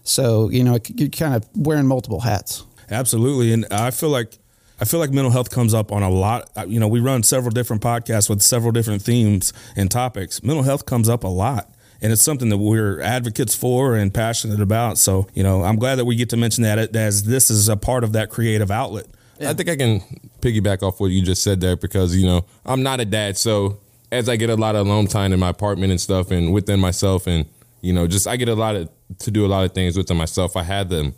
[0.05, 2.64] So, you know, you're kind of wearing multiple hats.
[2.90, 4.38] Absolutely, and I feel like
[4.81, 6.50] I feel like mental health comes up on a lot.
[6.57, 10.42] uh, You know, we run several different podcasts with several different themes and topics.
[10.42, 11.72] Mental health comes up a lot,
[12.03, 14.98] and it's something that we're advocates for and passionate about.
[14.98, 17.77] So, you know, I'm glad that we get to mention that as this is a
[17.77, 19.07] part of that creative outlet.
[19.40, 20.01] I think I can
[20.40, 23.79] piggyback off what you just said there because you know I'm not a dad, so
[24.12, 26.79] as I get a lot of alone time in my apartment and stuff, and within
[26.79, 27.47] myself, and
[27.81, 28.88] you know, just I get a lot of
[29.20, 30.57] to do a lot of things within myself.
[30.57, 31.14] I had them.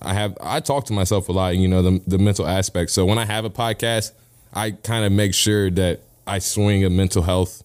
[0.00, 2.90] I have I talk to myself a lot, you know, the the mental aspect.
[2.90, 4.12] So when I have a podcast,
[4.54, 7.62] I kind of make sure that I swing a mental health,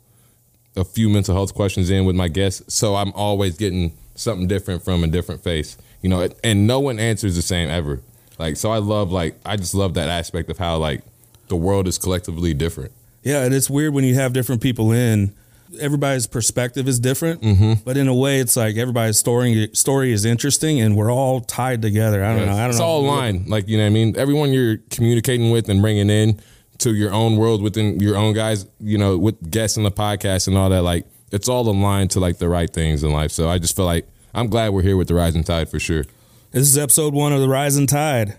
[0.75, 2.73] a few mental health questions in with my guests.
[2.73, 6.99] So I'm always getting something different from a different face, you know, and no one
[6.99, 8.01] answers the same ever.
[8.41, 11.01] Like so, I love like I just love that aspect of how like
[11.47, 12.91] the world is collectively different.
[13.23, 15.33] Yeah, and it's weird when you have different people in.
[15.79, 17.73] Everybody's perspective is different, Mm-hmm.
[17.85, 21.81] but in a way, it's like everybody's story story is interesting, and we're all tied
[21.81, 22.25] together.
[22.25, 22.51] I don't know.
[22.53, 22.69] I don't know.
[22.69, 22.85] it's know.
[22.85, 23.47] all aligned.
[23.47, 26.41] Like you know, what I mean, everyone you're communicating with and bringing in
[26.79, 28.65] to your own world within your own guys.
[28.81, 30.81] You know, with guests in the podcast and all that.
[30.81, 33.31] Like it's all aligned to like the right things in life.
[33.31, 36.03] So I just feel like I'm glad we're here with the Rising Tide for sure.
[36.51, 38.37] This is episode one of the Rising Tide.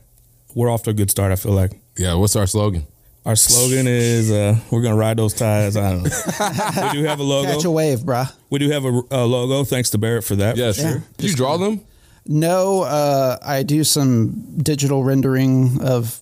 [0.55, 1.33] We're off to a good start.
[1.33, 2.15] I feel like Yeah.
[2.15, 2.87] What's our slogan?
[3.25, 6.87] our slogan is uh, "We're gonna ride those tides." I don't know.
[6.93, 7.53] we do have a logo.
[7.53, 8.31] Catch a wave, bruh.
[8.51, 9.65] We do have a, a logo.
[9.65, 10.57] Thanks to Barrett for that.
[10.57, 11.03] Yeah, for sure.
[11.17, 11.81] Did you draw them?
[12.27, 16.21] No, uh, I do some digital rendering of.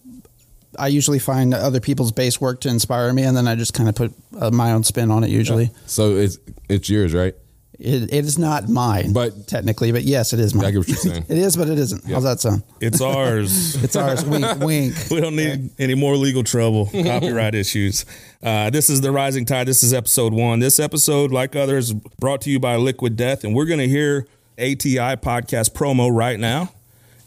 [0.79, 3.89] I usually find other people's base work to inspire me, and then I just kind
[3.89, 5.31] of put uh, my own spin on it.
[5.31, 7.35] Usually, So it's it's yours, right?
[7.81, 10.67] It, it is not mine, But- technically, but yes, it is mine.
[10.67, 11.25] I get what you're saying.
[11.29, 12.05] it is, but it isn't.
[12.05, 12.63] How's that sound?
[12.81, 13.77] It's ours.
[13.83, 14.25] It's ours.
[14.25, 14.95] wink, wink.
[15.11, 18.05] we don't need any more legal trouble, copyright issues.
[18.43, 19.67] Uh, this is the Rising Tide.
[19.67, 20.59] This is episode one.
[20.59, 24.27] This episode, like others, brought to you by Liquid Death, and we're going to hear
[24.59, 26.73] ATI podcast promo right now.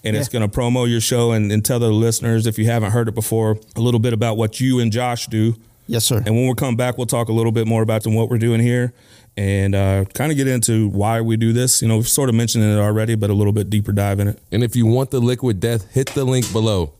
[0.05, 2.91] And it's going to promo your show and, and tell the listeners, if you haven't
[2.91, 5.55] heard it before, a little bit about what you and Josh do.
[5.87, 6.17] Yes, sir.
[6.17, 8.37] And when we come back, we'll talk a little bit more about them, what we're
[8.37, 8.93] doing here
[9.35, 11.81] and uh, kind of get into why we do this.
[11.81, 14.27] You know, we've sort of mentioned it already, but a little bit deeper dive in
[14.27, 14.39] it.
[14.51, 16.93] And if you want the liquid death, hit the link below.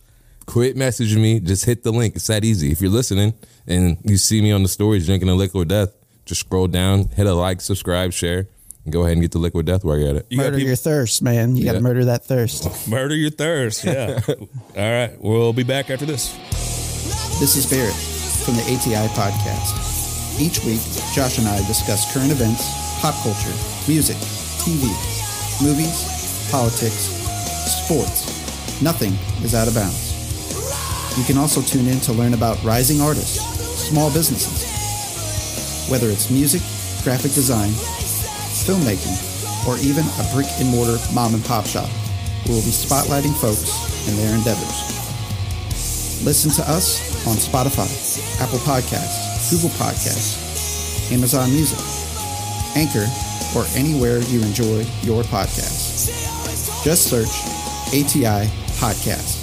[0.45, 1.39] Quit messaging me.
[1.39, 2.15] Just hit the link.
[2.15, 2.71] It's that easy.
[2.71, 3.33] If you're listening
[3.67, 5.93] and you see me on the stories drinking a liquid death,
[6.25, 8.47] just scroll down, hit a like, subscribe, share,
[8.83, 10.25] and go ahead and get the liquid death while you're at it.
[10.29, 11.55] You murder people- your thirst, man.
[11.55, 12.87] You got to murder that thirst.
[12.89, 13.85] Murder your thirst.
[13.85, 14.19] Yeah.
[14.27, 14.37] All
[14.75, 15.15] right.
[15.19, 16.33] We'll be back after this.
[17.39, 19.92] This is Barrett from the ATI podcast.
[20.39, 20.81] Each week,
[21.13, 22.65] Josh and I discuss current events,
[23.01, 23.53] pop culture,
[23.87, 24.17] music,
[24.65, 24.89] TV,
[25.61, 27.13] movies, politics,
[27.85, 28.81] sports.
[28.81, 29.13] Nothing
[29.45, 31.17] is out of bounds.
[31.17, 33.37] You can also tune in to learn about rising artists,
[33.87, 34.65] small businesses,
[35.89, 36.61] whether it's music,
[37.03, 37.69] graphic design,
[38.65, 39.13] filmmaking,
[39.67, 41.89] or even a brick and mortar mom and pop shop.
[42.47, 43.69] We will be spotlighting folks
[44.09, 44.93] and their endeavors.
[46.25, 47.87] Listen to us on Spotify,
[48.41, 51.79] Apple Podcasts, Google Podcasts, Amazon Music,
[52.75, 53.07] Anchor,
[53.55, 56.83] or anywhere you enjoy your podcasts.
[56.83, 57.29] Just search
[57.89, 58.47] ATI
[58.79, 59.41] Podcast.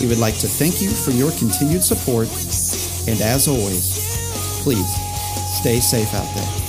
[0.00, 2.28] We would like to thank you for your continued support,
[3.08, 3.98] and as always,
[4.62, 4.88] please
[5.60, 6.61] stay safe out there.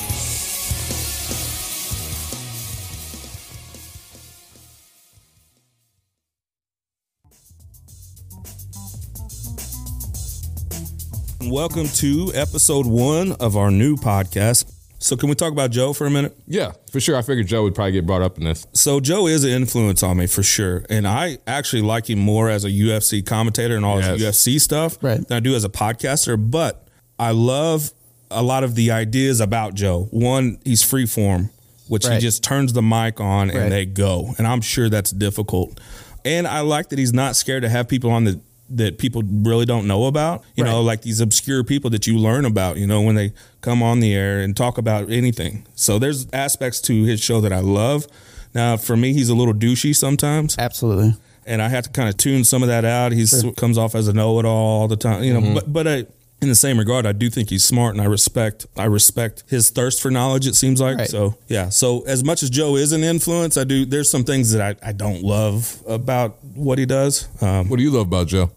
[11.46, 14.72] Welcome to episode one of our new podcast.
[15.00, 16.38] So, can we talk about Joe for a minute?
[16.48, 17.18] Yeah, for sure.
[17.18, 18.66] I figured Joe would probably get brought up in this.
[18.74, 20.86] So, Joe is an influence on me for sure.
[20.90, 24.98] And I actually like him more as a UFC commentator and all his UFC stuff
[25.02, 25.28] Right.
[25.28, 26.38] than I do as a podcaster.
[26.40, 26.88] But
[27.20, 27.92] I love
[28.32, 30.08] a lot of the ideas about Joe.
[30.12, 31.50] One, he's free form,
[31.88, 33.70] which he just turns the mic on and Right.
[33.70, 34.34] they go.
[34.38, 35.80] And I'm sure that's difficult.
[36.24, 38.40] And I like that he's not scared to have people on the
[38.78, 40.44] that people really don't know about.
[40.56, 43.82] You know, like these obscure people that you learn about, you know, when they come
[43.84, 45.66] on the air and talk about anything.
[45.76, 48.08] So there's aspects to his show that I love.
[48.54, 51.16] Now, for me, he's a little douchey sometimes Absolutely.
[51.46, 53.12] and I have to kind of tune some of that out.
[53.12, 53.26] He
[53.58, 55.42] comes off as a know-it-all all the time, you know.
[55.42, 55.54] Mm-hmm.
[55.56, 56.06] But but I,
[56.42, 59.70] in the same regard, I do think he's smart, and I respect I respect his
[59.72, 60.46] thirst for knowledge.
[60.46, 61.10] It seems like Right.
[61.10, 61.36] so.
[61.48, 61.70] Yeah.
[61.70, 63.86] So as much as Joe is an influence, I do.
[63.86, 67.28] There's some things that I, I don't love about what he does.
[67.42, 68.52] Um, What do you love about Joe?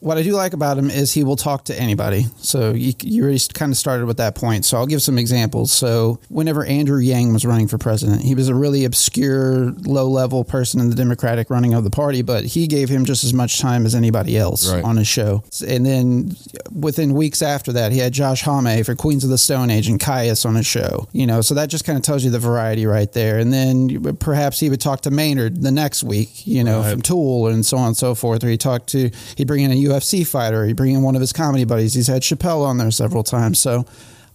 [0.00, 2.26] What I do like about him is he will talk to anybody.
[2.38, 4.64] So you, you already kind of started with that point.
[4.64, 5.72] So I'll give some examples.
[5.72, 10.42] So whenever Andrew Yang was running for president, he was a really obscure, low level
[10.44, 13.60] person in the Democratic running of the party, but he gave him just as much
[13.60, 14.82] time as anybody else Right.
[14.84, 15.44] on his show.
[15.66, 16.36] And then
[16.74, 20.00] within weeks after that, he had Josh Homme for Queens of the Stone Age and
[20.00, 21.08] Kyuss on his show.
[21.12, 23.38] You know, so that just kind of tells you the variety right there.
[23.38, 27.48] And then perhaps he would talk to Maynard the next week, you know, from Tool
[27.48, 28.42] and so on and so forth.
[28.44, 31.20] Or he talked to, he'd bring in a UFC fighter, he'd bring in one of
[31.20, 31.94] his comedy buddies.
[31.94, 33.58] He's had Chappelle on there several times.
[33.58, 33.84] So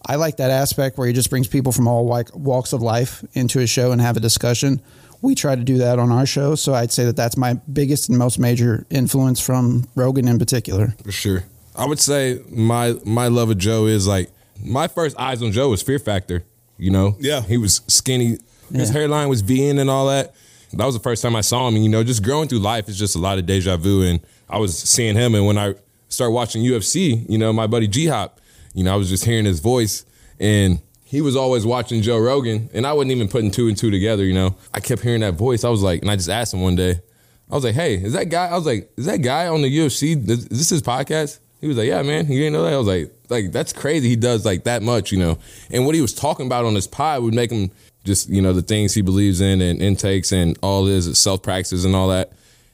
[0.05, 3.59] I like that aspect where he just brings people from all walks of life into
[3.59, 4.81] his show and have a discussion.
[5.21, 6.55] We try to do that on our show.
[6.55, 10.93] So I'd say that that's my biggest and most major influence from Rogan in particular.
[11.03, 11.43] For sure.
[11.75, 14.29] I would say my my love of Joe is like
[14.63, 16.43] my first eyes on Joe was Fear Factor.
[16.77, 17.41] You know, Yeah.
[17.41, 18.37] he was skinny.
[18.71, 18.93] His Yeah.
[18.99, 20.33] hairline was V-ing and all that.
[20.73, 21.75] That was the first time I saw him.
[21.75, 24.03] And you know, just growing through life is just a lot of deja vu.
[24.03, 24.19] And
[24.49, 25.75] I was seeing him, and when I
[26.09, 28.39] started watching UFC, you know, my buddy G Hop,
[28.73, 30.05] you know, I was just hearing his voice,
[30.39, 33.91] and he was always watching Joe Rogan, and I wasn't even putting two and two
[33.91, 34.23] together.
[34.23, 35.63] You know, I kept hearing that voice.
[35.63, 37.01] I was like, and I just asked him one day.
[37.49, 39.77] I was like, "Hey, is that guy?" I was like, "Is that guy on the
[39.77, 40.17] UFC?
[40.29, 42.27] Is is this his podcast?" He was like, "Yeah, man.
[42.31, 44.09] You didn't know that?" I was like, "Like that's crazy.
[44.09, 45.37] He does like that much, you know."
[45.71, 47.71] And what he was talking about on his pod would make him
[48.05, 51.85] just, you know, the things he believes in and intakes and all his self practices
[51.85, 52.31] and all that.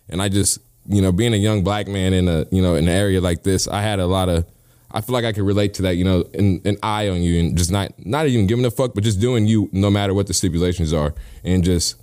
[0.10, 2.88] And I just, you know, being a young black man in a, you know, in
[2.88, 4.46] an area like this, I had a lot of.
[4.94, 7.40] I feel like I could relate to that, you know, an, an eye on you
[7.40, 10.28] and just not not even giving a fuck, but just doing you no matter what
[10.28, 11.14] the stipulations are,
[11.46, 11.96] and just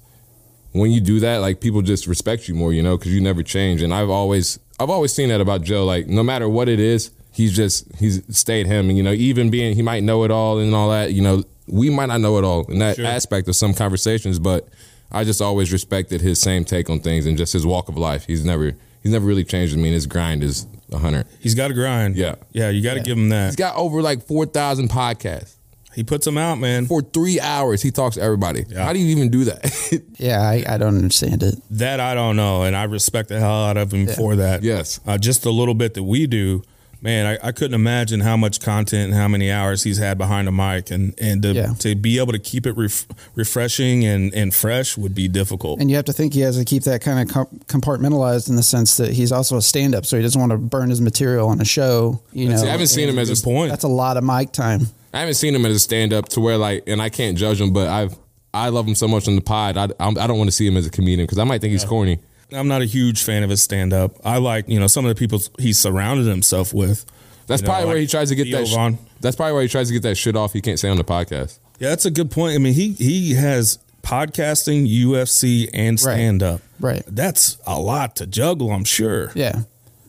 [0.73, 3.43] when you do that, like people just respect you more, you know, because you never
[3.43, 3.83] change.
[3.83, 5.85] And I've always, I've always seen that about Joe.
[5.85, 8.89] Like no matter what it is, he's just he's stayed him.
[8.89, 11.13] And you know, even being he might know it all and all that.
[11.13, 14.69] You know, we might not know it all in that aspect of some conversations, but
[15.11, 18.27] I just always respected his same take on things and just his walk of life.
[18.27, 19.75] He's never he's never really changed.
[19.75, 21.27] I mean, his grind is a hundred.
[21.41, 22.17] He's got to grind.
[22.17, 22.35] Yeah.
[22.53, 23.47] Yeah, you got to give him that.
[23.47, 25.55] He's got over like four thousand podcasts.
[25.95, 26.87] He puts them out, man.
[26.87, 28.65] For three hours, he talks to everybody.
[28.69, 28.85] Yeah.
[28.85, 30.03] How do you even do that?
[30.19, 31.55] Yeah, I, I don't understand it.
[31.71, 34.65] That I don't know, and I respect the hell out of him for that.
[34.65, 34.99] Yes.
[35.07, 36.65] uh, just a little bit that we do,
[37.01, 37.39] man.
[37.43, 40.53] I, I couldn't imagine how much content and how many hours he's had behind the
[40.53, 41.73] mic, and and to, Yeah.
[41.81, 45.81] to be able to keep it ref- refreshing and and fresh would be difficult.
[45.81, 48.57] And you have to think he has to keep that kind of com- compartmentalized in
[48.57, 51.01] the sense that he's also a stand up, so he doesn't want to burn his
[51.01, 52.21] material on a show.
[52.33, 53.71] You know, See, I haven't seen him as Good a point.
[53.71, 54.83] that's a lot of mic time.
[55.15, 57.61] I haven't seen him as a stand up to where like, and I can't judge
[57.61, 58.17] him, but I've
[58.55, 59.77] I love him so much on the pod.
[59.77, 61.73] I I'm, I don't want to see him as a comedian because I might think
[61.73, 62.19] he's corny.
[62.53, 64.13] I'm not a huge fan of his stand up.
[64.25, 67.05] I like you know some of the people he's surrounded himself with.
[67.47, 68.99] That's You know, probably where he tries to get Theo that.
[69.21, 70.53] That's probably where he tries to get that shit off.
[70.53, 71.59] He can't say on the podcast.
[71.79, 72.55] Yeah, that's a good point.
[72.55, 76.61] I mean, he he has podcasting, UFC, and stand up.
[76.81, 77.03] Right.
[77.07, 78.71] That's a lot to juggle.
[78.71, 79.33] I'm sure.
[79.35, 79.63] Yeah.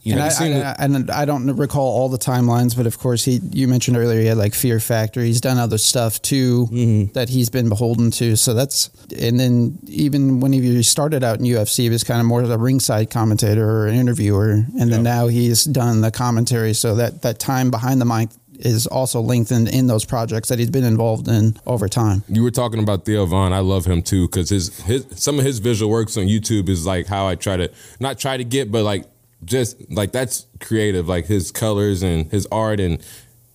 [0.09, 3.23] You and know, I, I, and I don't recall all the timelines, but of course
[3.25, 3.39] he.
[3.51, 5.21] You mentioned earlier he had like Fear Factor.
[5.21, 7.13] He's done other stuff too Mm-hmm.
[7.13, 8.35] that he's been beholden to.
[8.35, 12.25] So that's and then even when he started out in UFC, he was kind of
[12.25, 16.73] more of a ringside commentator or an interviewer, and then now he's done the commentary.
[16.73, 18.29] So that that time behind the mic
[18.59, 22.23] is also lengthened in those projects that he's been involved in over time.
[22.27, 23.53] You were talking about Theo Von.
[23.53, 26.85] I love him too because his his some of his visual works on YouTube is
[26.85, 29.05] like how I try to not try to get, but like
[29.43, 31.07] just like that's creative.
[31.07, 33.01] Like his colors and his art and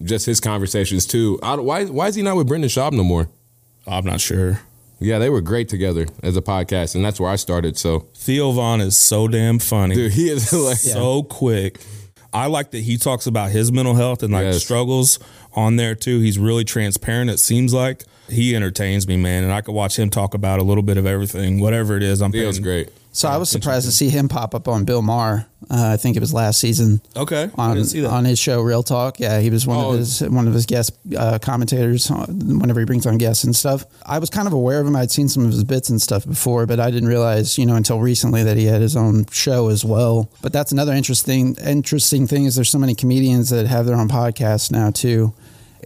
[0.02, 1.38] just his conversations too.
[1.42, 3.28] I, why why is he not with Brendan Schaub no more?
[3.86, 4.60] I'm not sure.
[5.00, 7.76] Yeah, they were great together as a podcast, and that's where I started.
[7.76, 9.94] So, Theo Von is so damn funny.
[9.94, 11.80] dude, he is like so quick.
[12.32, 14.62] I like that he talks about his mental health and like Yes.
[14.64, 15.18] struggles
[15.52, 16.20] on there too.
[16.20, 17.30] He's really transparent.
[17.30, 20.62] It seems like he entertains me, man, and I could watch him talk about a
[20.62, 22.22] little bit of everything, whatever it is.
[22.22, 22.88] I'm Theo's paying- great.
[23.16, 25.46] So I was surprised to see him pop up on Bill Maher.
[25.70, 27.00] Uh, I think it was last season.
[27.16, 28.10] Okay, I on didn't see that.
[28.10, 29.18] on his show Real Talk.
[29.20, 29.92] Yeah, he was one Oh.
[29.92, 33.54] of his one of his guest uh, commentators uh, whenever he brings on guests and
[33.56, 33.86] stuff.
[34.04, 34.94] I was kind of aware of him.
[34.96, 37.76] I'd seen some of his bits and stuff before, but I didn't realize, you know,
[37.76, 40.28] until recently that he had his own show as well.
[40.42, 44.08] But that's another interesting interesting thing is there's so many comedians that have their own
[44.08, 45.32] podcasts now too.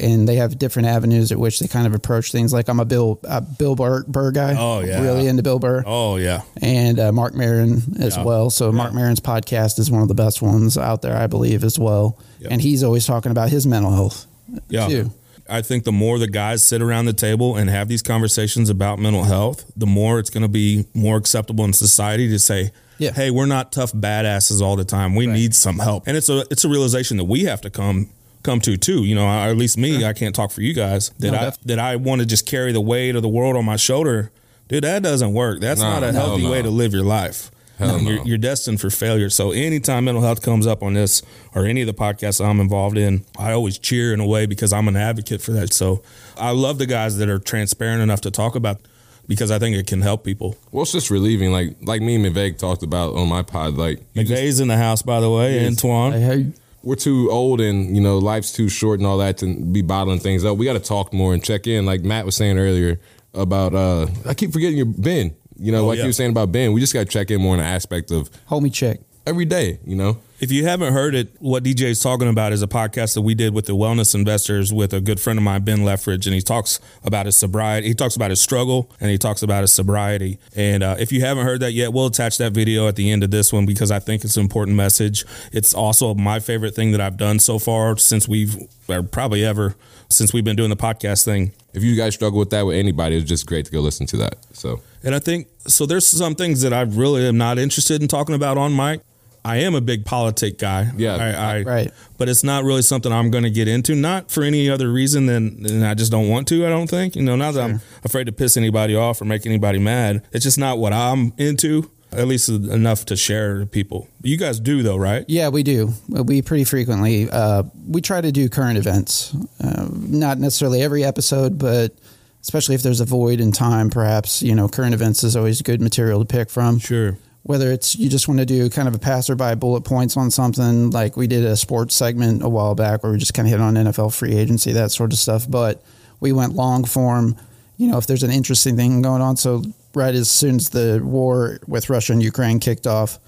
[0.00, 2.52] And they have different avenues at which they kind of approach things.
[2.52, 4.54] Like I'm a Bill uh, Bill Burr, Burr guy.
[4.58, 5.00] Oh, yeah.
[5.02, 8.24] really into Bill Burr oh yeah, and uh, Marc Maron as Yeah.
[8.24, 8.50] well.
[8.50, 11.78] So Marc Maron's podcast is one of the best ones out there, I believe, as
[11.78, 12.18] well.
[12.38, 12.48] Yeah.
[12.52, 14.26] And he's always talking about his mental health
[14.68, 14.86] yeah.
[14.88, 15.10] too.
[15.50, 18.98] I think the more the guys sit around the table and have these conversations about
[18.98, 23.12] mental health, the more it's going to be more acceptable in society to say, Yeah.
[23.12, 25.14] "Hey, we're not tough badasses all the time.
[25.14, 28.10] We need some help." And it's a it's a realization that we have to come
[28.42, 29.04] come to too.
[29.04, 31.52] You know, or at least me, I can't talk for you guys that No, I
[31.66, 34.30] that I want to just carry the weight of the world on my shoulder.
[34.68, 35.60] Dude, that doesn't work.
[35.60, 36.50] That's No, not a healthy no.
[36.50, 37.50] way to live your life.
[37.78, 38.10] Hell no.
[38.10, 39.30] you're, you're destined for failure.
[39.30, 41.22] So anytime mental health comes up on this
[41.54, 44.72] or any of the podcasts I'm involved in, I always cheer in a way because
[44.72, 45.72] I'm an advocate for that.
[45.72, 46.02] So
[46.36, 48.80] I love the guys that are transparent enough to talk about
[49.28, 50.56] because I think it can help people.
[50.72, 51.52] Well, it's just relieving.
[51.52, 53.74] Like like me and McVeigh talked about on my pod.
[53.74, 55.68] Like you just- McVeigh's in the house, by the way, Yes.
[55.70, 56.12] Antoine.
[56.12, 56.46] Hey, hey,
[56.82, 60.20] we're too old and you know life's too short and all that to be bottling
[60.20, 60.56] things up.
[60.56, 61.86] We got to talk more and check in.
[61.86, 63.00] Like Matt was saying earlier
[63.34, 63.74] about.
[63.74, 65.34] uh I keep forgetting your Ben.
[65.60, 66.04] You know, Oh, like yeah.
[66.04, 66.72] you were saying about Ben.
[66.72, 69.00] We just got to check in more in the aspect of homie check.
[69.26, 69.80] every day.
[69.84, 73.14] You know, If you haven't heard it, what DJ is talking about is a podcast
[73.14, 76.26] that we did with the wellness investors with a good friend of mine, Ben Leffridge,
[76.26, 77.88] and he talks about his sobriety.
[77.88, 80.38] He talks about his struggle and he talks about his sobriety.
[80.54, 83.24] And uh, if you haven't heard that yet, we'll attach that video at the end
[83.24, 85.24] of this one because I think it's an important message.
[85.50, 88.56] It's also my favorite thing that I've done so far since we've,
[88.88, 89.74] or probably ever,
[90.08, 91.50] since we've been doing the podcast thing.
[91.74, 94.16] if you guys struggle with that with anybody, it's just great to go listen to
[94.18, 94.36] that.
[94.52, 95.84] So And I think so.
[95.84, 99.00] There's some things that I really am not interested in talking about on mic.
[99.44, 100.90] I am a big politic guy.
[100.96, 101.90] Yeah, I, I, right.
[102.16, 103.94] But it's not really something I'm going to get into.
[103.94, 106.66] Not for any other reason than, than I just don't want to.
[106.66, 107.16] I don't think.
[107.16, 110.26] You know, not that I'm afraid to piss anybody off or make anybody mad.
[110.32, 111.90] It's just not what I'm into.
[112.10, 114.08] At least enough to share to people.
[114.22, 115.26] You guys do though, right?
[115.28, 115.92] Yeah, we do.
[116.08, 119.36] We pretty frequently uh, we try to do current events.
[119.62, 121.94] Uh, not necessarily every episode, but
[122.40, 125.82] especially if there's a void in time, perhaps you know current events is always good
[125.82, 126.78] material to pick from.
[126.78, 127.18] Sure.
[127.42, 130.90] Whether it's you just want to do kind of a passerby bullet points on something,
[130.90, 133.60] like we did a sports segment a while back where we just kind of hit
[133.60, 135.48] on NFL free agency, that sort of stuff.
[135.48, 135.82] But
[136.20, 137.36] we went long form.
[137.78, 139.36] You know, if there's an interesting thing going on.
[139.36, 139.62] So
[139.94, 143.18] right as soon as the war with Russia and Ukraine kicked off,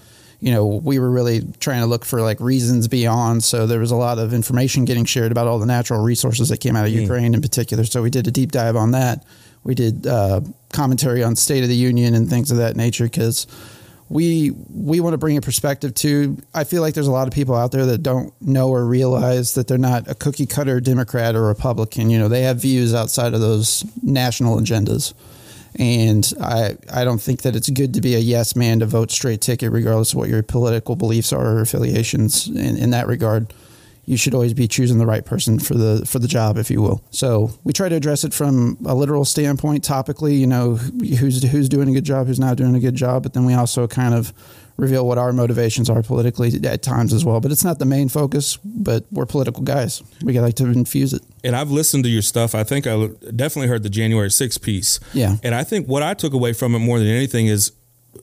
[0.41, 3.43] you know, we were really trying to look for like reasons beyond.
[3.43, 6.57] So there was a lot of information getting shared about all the natural resources that
[6.57, 7.85] came out of Ukraine in particular.
[7.85, 9.23] So we did a deep dive on that.
[9.63, 10.41] We did uh,
[10.73, 13.45] commentary on State of the Union and things of that nature because
[14.11, 16.37] we we want to bring a perspective to.
[16.53, 19.53] I feel like there's a lot of people out there that don't know or realize
[19.53, 22.09] that they're not a cookie cutter Democrat or Republican.
[22.09, 25.13] You know, they have views outside of those national agendas.
[25.79, 29.11] And I, I don't think that it's good to be a yes man to vote
[29.11, 32.49] straight ticket, regardless of what your political beliefs are or affiliations.
[32.49, 33.53] In, in that regard,
[34.11, 36.81] you should always be choosing the right person for the for the job, if you
[36.81, 37.01] will.
[37.11, 40.37] So we try to address it from a literal standpoint, topically.
[40.37, 43.23] You know, who's who's doing a good job, who's not doing a good job.
[43.23, 44.33] But then we also kind of
[44.75, 47.39] reveal what our motivations are politically at times as well.
[47.39, 48.57] But it's not the main focus.
[48.65, 50.03] But we're political guys.
[50.21, 51.21] We like to infuse it.
[51.45, 52.53] And I've listened to your stuff.
[52.53, 54.99] I think I definitely heard the January 6th piece.
[55.13, 55.37] Yeah.
[55.41, 57.71] And I think what I took away from it more than anything is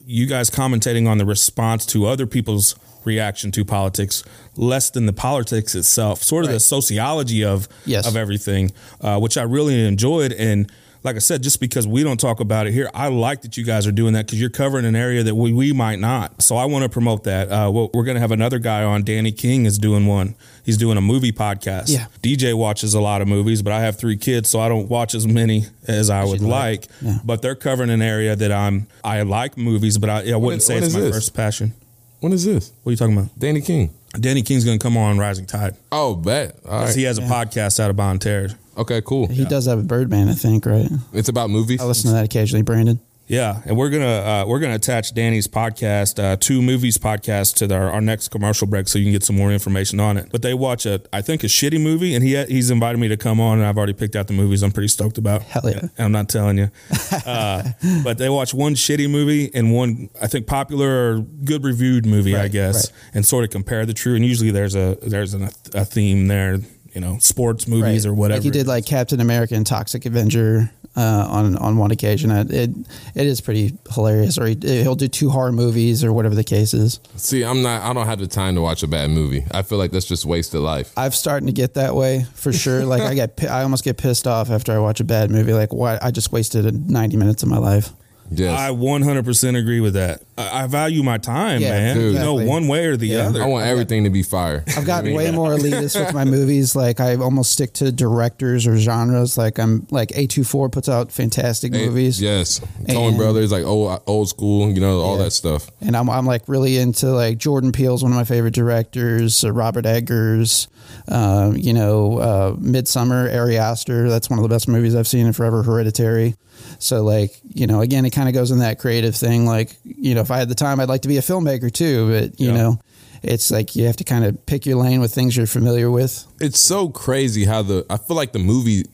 [0.05, 2.75] you guys commentating on the response to other people's
[3.05, 4.23] reaction to politics,
[4.55, 8.07] less than the politics itself, sort of the sociology of Yes.
[8.07, 8.71] of everything,
[9.01, 10.31] uh, which I really enjoyed.
[10.33, 10.71] And
[11.01, 13.63] like I said, just because we don't talk about it here, I like that you
[13.63, 16.41] guys are doing that because you're covering an area that we, we might not.
[16.41, 17.47] So I want to promote that.
[17.49, 19.03] Uh, well, we're going to have another guy on.
[19.03, 20.35] Danny King is doing one.
[20.65, 21.85] He's doing a movie podcast.
[21.87, 22.07] Yeah.
[22.21, 25.15] DJ watches a lot of movies, but I have three kids, so I don't watch
[25.15, 26.81] as many as I would like.
[26.81, 26.87] like.
[27.01, 27.19] Yeah.
[27.23, 28.87] But they're covering an area that I'm.
[29.01, 31.15] I like movies, but I, I wouldn't is- say what it's my this?
[31.15, 31.73] first passion.
[32.19, 32.73] When is this?
[32.83, 33.39] What are you talking about?
[33.39, 33.93] Danny King.
[34.19, 35.75] Danny King's going to come on Rising Tide.
[35.91, 36.57] Oh, bet.
[36.67, 36.95] All right.
[36.95, 38.49] He has a podcast out of Bonne Terre.
[38.75, 39.27] Okay, cool.
[39.27, 40.89] He does have a Birdman, I think, right?
[41.13, 41.81] It's about movies.
[41.81, 42.99] I listen to that occasionally, Brandon.
[43.29, 47.73] Yeah, and we're gonna uh, we're gonna attach Danny's podcast, uh, two movies podcast, to
[47.73, 50.29] our, our next commercial break, so you can get some more information on it.
[50.31, 53.17] But they watch a, I think, a shitty movie, and he he's invited me to
[53.17, 54.63] come on, and I've already picked out the movies.
[54.63, 55.43] I'm pretty stoked about.
[55.43, 55.89] Hell yeah.
[55.99, 56.71] I'm not telling you,
[57.27, 57.69] uh,
[58.03, 62.35] but they watch one shitty movie and one I think popular or good reviewed movie,
[62.35, 63.11] I guess, right.
[63.13, 64.15] and sort of compare the two.
[64.15, 66.57] And usually there's a there's an, a theme there,
[66.93, 68.39] you know, sports movies or whatever.
[68.39, 72.31] Like he did, like Captain America and Toxic Avenger uh, on on one occasion.
[72.31, 72.69] It, it
[73.15, 74.37] it is pretty hilarious.
[74.37, 76.99] Or he, he'll do two horror movies or whatever the case is.
[77.15, 77.83] See, I'm not.
[77.83, 79.45] I don't have the time to watch a bad movie.
[79.51, 80.91] I feel like that's just wasted life.
[80.97, 82.85] I'm starting to get that way for sure.
[82.85, 85.53] Like I get, I almost get pissed off after I watch a bad movie.
[85.53, 87.91] Like why I just wasted 90 minutes of my life.
[88.31, 88.59] Yes.
[88.59, 90.21] I 100% agree with that.
[90.37, 91.95] I, I value my time, Yeah, man.
[91.97, 92.13] dude.
[92.13, 92.45] You know, exactly.
[92.47, 93.27] one way or the Yeah.
[93.27, 93.43] other.
[93.43, 94.63] I want everything to be fire.
[94.77, 96.75] I've gotten way more elitist with my movies.
[96.75, 99.37] Like I almost stick to directors or genres.
[99.37, 102.21] Like I'm like A24 puts out fantastic movies.
[102.21, 102.59] Yes.
[102.83, 105.23] Coen And- Brothers, like old old school, you know, all Yeah.
[105.25, 105.69] that stuff.
[105.81, 109.51] and I'm I'm like really into like Jordan Peele's one of my favorite directors, uh,
[109.51, 110.67] Robert Eggers,
[111.09, 114.09] uh, you know, uh, Midsommar, Ari Aster.
[114.09, 115.63] That's one of the best movies I've seen in forever.
[115.63, 116.35] Hereditary.
[116.79, 119.45] So like you know, again, it kind of goes in that creative thing.
[119.45, 122.09] Like you know, if I had the time, I'd like to be a filmmaker too.
[122.09, 122.57] But you Yeah.
[122.57, 122.79] know,
[123.23, 126.25] it's like you have to kind of pick your lane with things you're familiar with.
[126.39, 128.85] It's so crazy how the I feel like the movie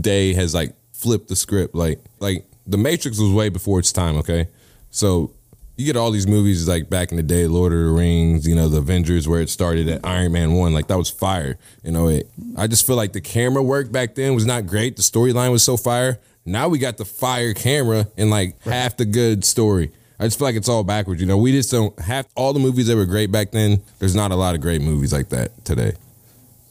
[0.00, 1.74] day has like flipped the script.
[1.74, 4.48] Like like the Matrix was way before its time, okay?
[4.90, 5.32] So
[5.80, 8.54] you get all these movies like back in the day, Lord of the Rings, you
[8.54, 11.58] know, the Avengers, where it started at Iron Man one, like that was fire.
[11.82, 12.30] You know, it.
[12.56, 14.96] I just feel like the camera work back then was not great.
[14.96, 16.20] The storyline was so fire.
[16.44, 19.90] Now we got the fire camera and like half the good story.
[20.18, 21.22] I just feel like it's all backwards.
[21.22, 23.80] You know, we just don't have all the movies that were great back then.
[24.00, 25.94] There's not a lot of great movies like that today.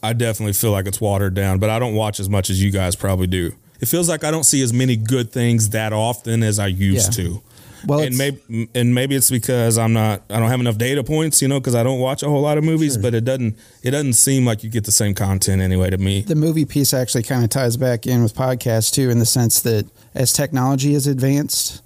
[0.04, 2.70] I definitely feel like it's watered down, but I don't watch as much as you
[2.70, 3.54] guys probably do.
[3.80, 7.16] It feels like I don't see as many good things that often as I used
[7.18, 7.24] Yeah.
[7.24, 7.42] to.
[7.86, 11.40] Well, and maybe and maybe it's because I'm not I don't have enough data points,
[11.40, 12.98] you know, because I don't watch a whole lot of movies.
[12.98, 16.20] But it doesn't it doesn't seem like you get the same content anyway to me.
[16.20, 19.60] the movie piece actually kind of ties back in with podcasts too, in the sense
[19.62, 21.80] that as technology has advanced,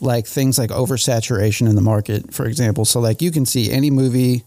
[0.00, 2.84] like things like oversaturation in the market, for example.
[2.84, 4.44] So like you can see any movie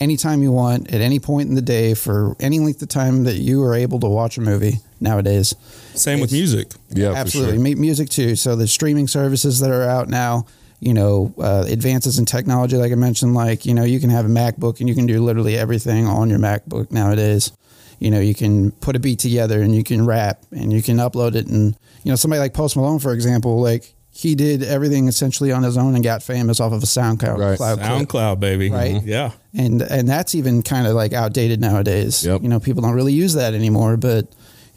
[0.00, 3.36] anytime you want at any point in the day for any length of time that
[3.36, 5.54] you are able to watch a movie nowadays.
[5.94, 6.68] Same with music.
[6.90, 7.54] Yeah, Absolutely.
[7.56, 7.62] Sure.
[7.76, 8.36] Mu- Music too.
[8.36, 10.46] So the streaming services that are out now,
[10.80, 14.26] you know, uh, advances in technology, like I mentioned, like, you know, you can have
[14.26, 17.50] a MacBook and you can do literally everything on your MacBook nowadays.
[17.98, 20.98] You know, you can put a beat together and you can rap and you can
[20.98, 21.46] upload it.
[21.46, 25.62] And, you know, somebody like Post Malone, for example, like he did everything essentially on
[25.62, 27.56] his own and got famous off of a SoundCloud Right.
[27.56, 27.90] cloud clip.
[28.08, 28.70] SoundCloud, baby.
[28.70, 29.02] Right.
[29.02, 29.32] Yeah.
[29.54, 32.22] and and that's even kind of like outdated nowadays.
[32.24, 32.42] Yep.
[32.42, 33.96] You know, people don't really use that anymore.
[33.96, 34.26] But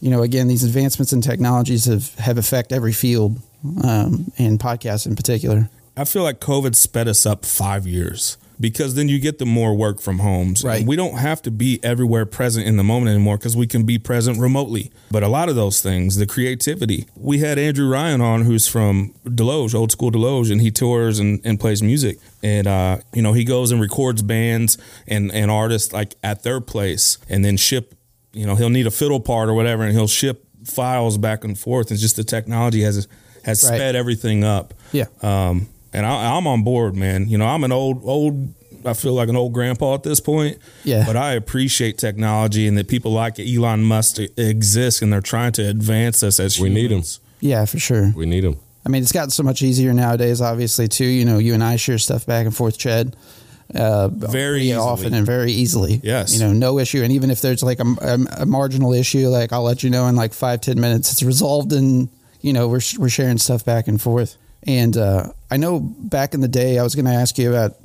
[0.02, 3.40] you know, again, these advancements in technologies have have affect every field,
[3.84, 5.70] um, and podcasts in particular.
[5.98, 9.74] I feel like COVID sped us up five years because then you get the more
[9.74, 10.64] work from homes.
[10.64, 10.80] Right.
[10.80, 13.84] And we don't have to be everywhere present in the moment anymore because we can
[13.84, 14.92] be present remotely.
[15.12, 17.08] But a lot of those things, the creativity.
[17.16, 21.42] We had Andrew Ryan on, who's from Desloge, old school Desloge, and he tours and,
[21.44, 22.18] and plays music.
[22.44, 24.78] And, uh, you know, he goes and records bands
[25.08, 27.96] and, and artists like at their place and then ship,
[28.34, 31.58] you know, he'll need a fiddle part or whatever and he'll ship files back and
[31.58, 31.92] forth.
[31.92, 33.08] It's just the technology has
[33.46, 33.76] has Right.
[33.78, 34.74] sped everything up.
[34.92, 35.06] Yeah.
[35.22, 37.28] Um, and I, I'm on board, man.
[37.30, 38.54] You know, I'm an old, old.
[38.86, 40.58] I feel like an old grandpa at this point.
[40.84, 41.04] Yeah.
[41.06, 45.64] But I appreciate technology and that people like Elon Musk exist and they're trying to
[45.68, 47.04] advance us as We need them.
[47.42, 48.12] Yeah, for sure.
[48.16, 48.58] We need them.
[48.86, 50.40] I mean, it's gotten so much easier nowadays.
[50.42, 51.06] Obviously, too.
[51.06, 53.16] You know, you and I share stuff back and forth, Chad.
[53.76, 54.82] Uh, Very pretty easily.
[54.82, 56.00] often and very easily.
[56.04, 56.34] Yes.
[56.34, 57.04] You know, no issue.
[57.04, 60.08] And even if there's like a, a, a marginal issue, like I'll let you know
[60.08, 61.12] in like five ten minutes.
[61.12, 62.10] It's resolved, and
[62.42, 64.38] you know we're we're sharing stuff back and forth.
[64.64, 67.76] And uh, I know back in the day, I was going to ask you about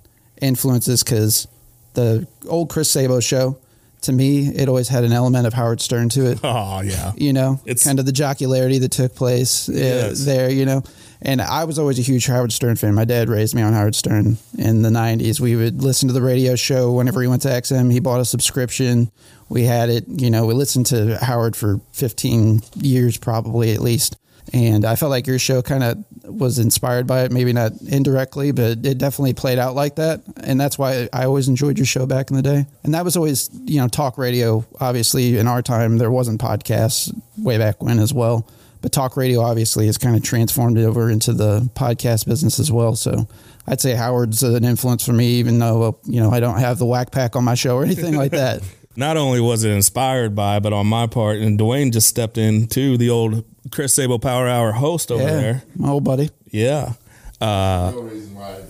[0.41, 1.47] influences because
[1.93, 3.57] the old Chris Sabo show,
[4.05, 7.13] to me, it always had an element of Howard Stern to it Oh yeah.
[7.17, 10.25] you know, It's- kind of the jocularity that took place uh, Yes.
[10.25, 10.83] there, you know.
[11.27, 12.95] And I was always a huge Howard Stern fan.
[12.95, 15.41] My dad raised me on Howard Stern in the 90s.
[15.41, 17.91] We would listen to the radio show whenever he went to XM.
[17.91, 19.11] He bought a subscription.
[19.49, 24.17] We had it, you know, we listened to Howard for 15 years, probably at least.
[24.53, 28.53] And I felt like your show kind of was inspired by it, maybe not indirectly,
[28.53, 30.23] but it definitely played out like that.
[30.37, 32.67] And that's why I always enjoyed your show back in the day.
[32.83, 34.65] And that was always, you know, talk radio.
[34.81, 38.47] Obviously, in our time, there wasn't podcasts way back when as well.
[38.83, 42.71] But talk radio obviously has kind of transformed it over into the podcast business as
[42.71, 42.97] well.
[42.97, 43.27] So
[43.67, 46.79] I'd say Howard's an influence for me, even though, uh, you know, I don't have
[46.79, 48.63] the whack pack on my show or anything like that.
[48.97, 52.69] Not only was it inspired by, but on my part, and Dwayne just stepped in
[52.69, 55.63] too, the old Chris Sabo Power Hour host over yeah, there.
[55.77, 56.31] my old buddy.
[56.51, 56.95] Yeah.
[57.41, 58.61] Uh, no reason why.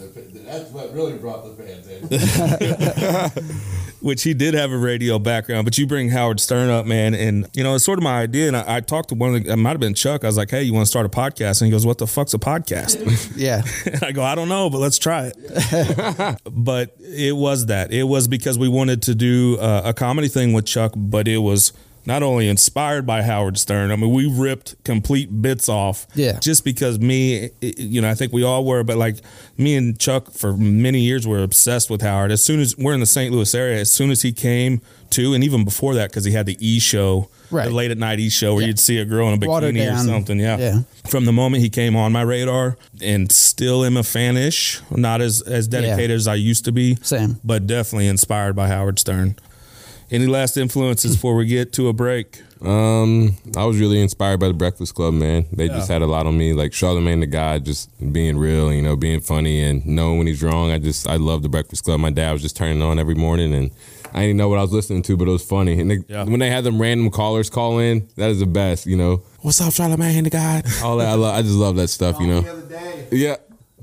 [0.46, 3.54] that's what really brought the fans in.
[4.04, 7.48] which he did have a radio background, but you bring Howard Stern up, man, and
[7.54, 8.48] you know it's sort of my idea.
[8.48, 10.24] And I, I talked to one of the, it might have been Chuck.
[10.24, 12.06] I was like, "Hey, you want to start a podcast?" And he goes, "What the
[12.06, 13.00] fuck's a podcast?"
[13.36, 13.62] Yeah.
[13.86, 17.92] and I go, "I don't know, but let's try it." but it was that.
[17.92, 21.38] It was because we wanted to do uh, a comedy thing with Chuck, but it
[21.38, 21.72] was
[22.06, 23.90] not only inspired by Howard Stern.
[23.90, 26.06] I mean, we ripped complete bits off.
[26.14, 26.38] Yeah.
[26.40, 29.16] Just because me, you know, I think we all were, but like
[29.56, 32.30] me and Chuck for many years were obsessed with Howard.
[32.32, 33.32] As soon as we're in the St.
[33.32, 34.80] Louis area, as soon as he came
[35.10, 37.68] to, and even before that, because he had the E show, Right.
[37.68, 38.68] the late at night E show where Yeah.
[38.68, 40.40] you'd see a girl in a bikini or something.
[40.40, 40.58] Yeah.
[40.58, 40.78] Yeah.
[41.06, 45.40] From the moment he came on my radar, and still am a fanish, not as
[45.42, 46.96] as dedicated as I used to be.
[47.02, 47.38] Same.
[47.44, 49.36] but definitely inspired by Howard Stern.
[50.10, 52.42] Any last influences before we get to a break?
[52.62, 55.46] Um, I was really inspired by the Breakfast Club, man.
[55.52, 58.80] They just had a lot on me, like Charlemagne the God, just being real, you
[58.82, 60.70] know, being funny and knowing when he's wrong.
[60.70, 62.00] I just, I love the Breakfast Club.
[62.00, 63.70] My dad was just turning on every morning, and
[64.14, 65.78] I didn't know what I was listening to, but it was funny.
[65.80, 66.24] And they, Yeah.
[66.24, 69.22] when they had them random callers call in, that is the best, you know.
[69.40, 70.64] What's up, Charlemagne the God?
[70.82, 72.62] All that, I, love, I just love that stuff, you know.
[73.10, 73.36] Yeah.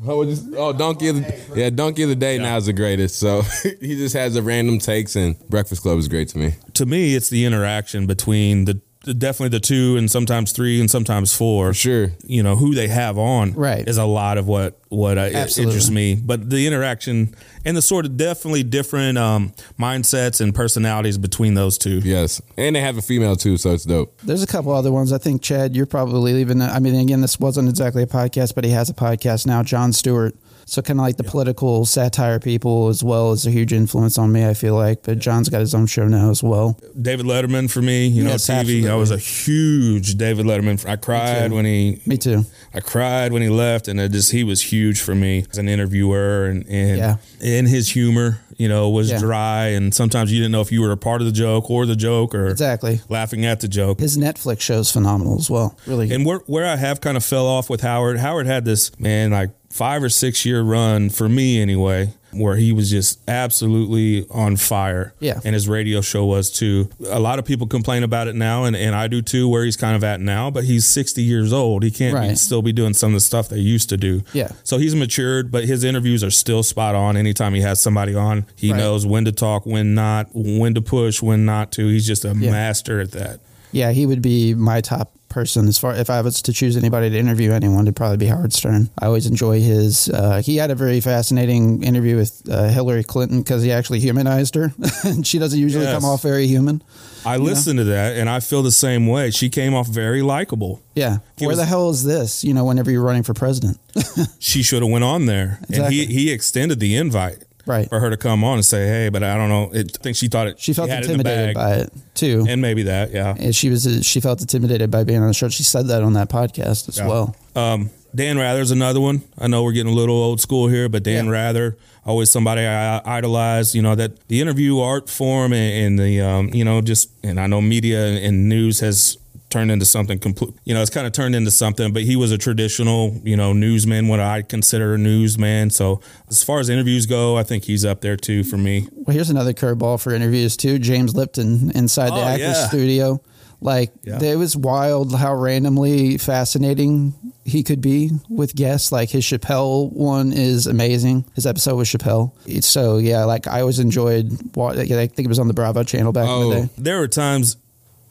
[0.05, 0.23] Oh,
[0.57, 3.19] oh, donkey of the yeah, donkey of the day now is the greatest.
[3.19, 3.41] So
[3.81, 6.55] he just has the random takes, and Breakfast Club is great to me.
[6.73, 11.35] To me, it's the interaction between the definitely the two and sometimes three and sometimes
[11.35, 11.69] four.
[11.69, 12.11] For sure.
[12.23, 13.53] You know who they have on.
[13.53, 13.87] Right.
[13.87, 15.63] Is a lot of what what uh, Absolutely.
[15.71, 16.15] interests me.
[16.15, 17.33] But the interaction
[17.65, 21.99] and the sort of definitely different um, mindsets and personalities between those two.
[21.99, 24.15] Yes, and they have a female too, so it's dope.
[24.21, 25.11] There's a couple other ones.
[25.13, 26.61] I think Chad, you're probably leaving.
[26.61, 29.63] I mean, again, this wasn't exactly a podcast, but he has a podcast now.
[29.63, 30.35] Jon Stewart.
[30.65, 34.31] So kind of like the political satire people as well is a huge influence on
[34.31, 34.45] me.
[34.47, 36.77] I feel like, but Jon's got his own show now as well.
[36.99, 38.89] David Letterman for me, you know, Yes, TV.
[38.89, 40.87] I was a huge David Letterman.
[40.87, 42.45] I cried when he Me too.
[42.73, 45.67] I cried when he left, and it just he was huge for me as an
[45.67, 47.15] interviewer, and and Yeah.
[47.41, 49.19] and his humor, you know, was Yeah.
[49.19, 51.85] dry, and sometimes you didn't know if you were a part of the joke or
[51.85, 53.01] the joke or Exactly.
[53.09, 53.99] laughing at the joke.
[53.99, 55.77] His Netflix show is phenomenal as well.
[55.85, 56.15] Really good.
[56.15, 59.31] And where where I have kind of fell off with Howard, Howard had this man
[59.31, 64.55] like five or six year run for me anyway, where he was just absolutely on
[64.55, 65.13] fire.
[65.19, 65.39] Yeah.
[65.43, 66.89] And his radio show was too.
[67.09, 69.77] A lot of people complain about it now, and, and I do too, where he's
[69.77, 71.83] kind of at now, but he's 60 years old.
[71.83, 74.23] He can't be, still be doing some of the stuff they used to do.
[74.33, 74.51] Yeah.
[74.63, 77.17] So he's matured, but his interviews are still spot on.
[77.17, 78.77] Anytime he has somebody on, he Right.
[78.77, 81.87] knows when to talk, when not, when to push, when not to.
[81.87, 82.51] He's just a Yeah.
[82.51, 83.39] master at that.
[83.73, 87.09] Yeah, he would be my top person as far if I was to choose anybody
[87.09, 88.89] to interview anyone it'd probably be Howard Stern.
[88.99, 93.41] I always enjoy his uh, he had a very fascinating interview with uh, Hillary Clinton
[93.41, 94.73] because he actually humanized her
[95.03, 95.93] and she doesn't usually Yes.
[95.95, 96.83] come off very human.
[97.25, 99.31] I listened to that and I feel the same way.
[99.31, 100.81] She came off very likable.
[100.95, 101.19] Yeah.
[101.37, 103.79] He Where was- the hell is this, you know, whenever you're running for president?
[104.39, 105.59] She should have went on there.
[105.73, 107.87] And he, he extended the invite Right.
[107.89, 109.71] for her to come on and say, "Hey, but I don't know.
[109.73, 110.59] It, I think she thought it.
[110.59, 111.55] She felt it in intimidated bag.
[111.55, 112.45] by it too.
[112.49, 113.35] and maybe that, yeah.
[113.37, 115.49] And she was she felt intimidated by being on the show.
[115.49, 117.07] She said that on that podcast as Yeah.
[117.07, 117.35] well.
[117.55, 119.21] Um, Dan Rather's another one.
[119.37, 121.31] I know we're getting a little old school here, but Dan Yeah.
[121.31, 123.73] Rather, always somebody I idolize.
[123.73, 127.39] You know that the interview art form and, and the um, you know just and
[127.39, 129.17] I know media and news has
[129.51, 130.53] turned into something complete.
[130.63, 131.93] You know, it's kind of turned into something.
[131.93, 135.69] But he was a traditional, you know, newsman, what I consider a newsman.
[135.69, 138.87] So as far as interviews go, I think he's up there too for me.
[138.91, 140.79] Well, here's another curveball for interviews too.
[140.79, 142.67] James Lipton inside the Oh, actor's yeah.
[142.67, 143.21] studio.
[143.63, 144.19] Like Yeah.
[144.23, 147.13] it was wild how randomly fascinating
[147.45, 148.91] he could be with guests.
[148.91, 151.25] Like his Chappelle one is amazing.
[151.35, 152.31] His episode with Chappelle.
[152.47, 153.25] It's so yeah.
[153.25, 154.31] Like I always enjoyed.
[154.57, 156.49] I think it was on the Bravo channel back in Oh.
[156.49, 156.69] the day.
[156.79, 157.57] there were times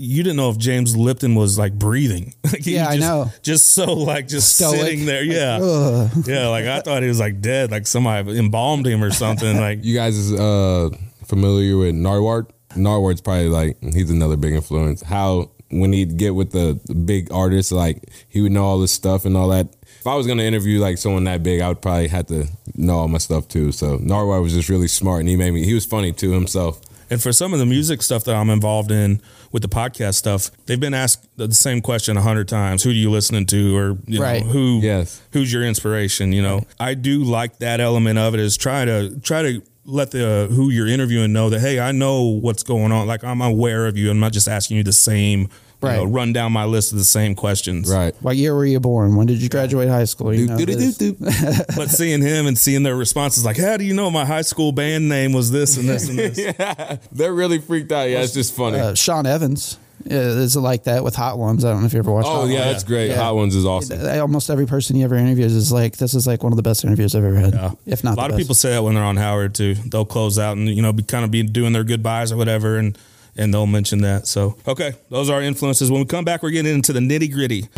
[0.00, 2.34] you didn't know if James Lipton was like breathing.
[2.50, 3.30] Like, he Yeah, I know.
[3.42, 4.80] Just so like just Stoic.
[4.80, 5.22] sitting there.
[5.22, 6.08] Yeah.
[6.26, 6.48] yeah.
[6.48, 7.70] Like I thought he was like dead.
[7.70, 9.56] Like somebody embalmed him or something.
[9.58, 10.90] Like You guys is uh,
[11.26, 12.48] familiar with Nardwuar?
[12.70, 15.02] Nardwuar's probably like he's another big influence.
[15.02, 18.92] How when he'd get with the the big artists, like he would know all this
[18.92, 19.68] stuff and all that.
[20.00, 22.96] If I was gonna interview like someone that big, I would probably have to know
[22.98, 23.70] all my stuff too.
[23.70, 25.64] So Nardwuar was just really smart, and he made me.
[25.64, 26.80] He was funny too himself.
[27.10, 29.20] and for some of the music stuff that I'm involved in
[29.52, 32.82] with the podcast stuff, they've been asked the same question a hundred times.
[32.82, 34.44] Who do you listening to or you Right.
[34.44, 35.20] know, who Yes.
[35.32, 36.32] who's your inspiration?
[36.32, 40.12] You know, I do like that element of it is try to try to let
[40.12, 43.06] the who you're interviewing know that hey, I know what's going on.
[43.08, 44.10] Like I'm aware of you.
[44.10, 45.48] I'm not just asking you the same.
[45.82, 45.96] You Right.
[45.96, 47.90] know, run down my list of the same questions.
[47.90, 48.14] Right.
[48.20, 49.16] What year were you born?
[49.16, 50.34] When did you graduate high school?
[50.34, 50.98] You know, this.
[51.76, 54.72] But seeing him and seeing their responses, like, how do you know my high school
[54.72, 56.38] band name was this and this and this?
[56.58, 58.10] yeah, they're really freaked out.
[58.10, 58.78] Yeah, it's just funny.
[58.78, 59.78] uh, Sean Evans
[60.10, 61.64] uh, is like that with Hot Ones.
[61.64, 62.28] I don't know if you ever watched.
[62.28, 62.72] oh Hot yeah, Ones.
[62.72, 63.08] that's great.
[63.08, 63.16] Yeah.
[63.16, 64.04] Hot ones is awesome.
[64.04, 66.62] Uh, Almost every person he ever interviews is like, this is like one of the
[66.62, 67.54] best interviews I've ever had.
[67.54, 67.70] Yeah.
[67.86, 68.38] If not, a lot the of best.
[68.48, 69.74] people say that when they're on Howard too.
[69.74, 72.76] They'll close out and you know be kind of be doing their goodbyes or whatever,
[72.76, 72.98] and
[73.36, 74.26] and they'll mention that.
[74.26, 75.90] So okay, those are our influences.
[75.90, 77.68] When we come back, we're getting into the nitty gritty.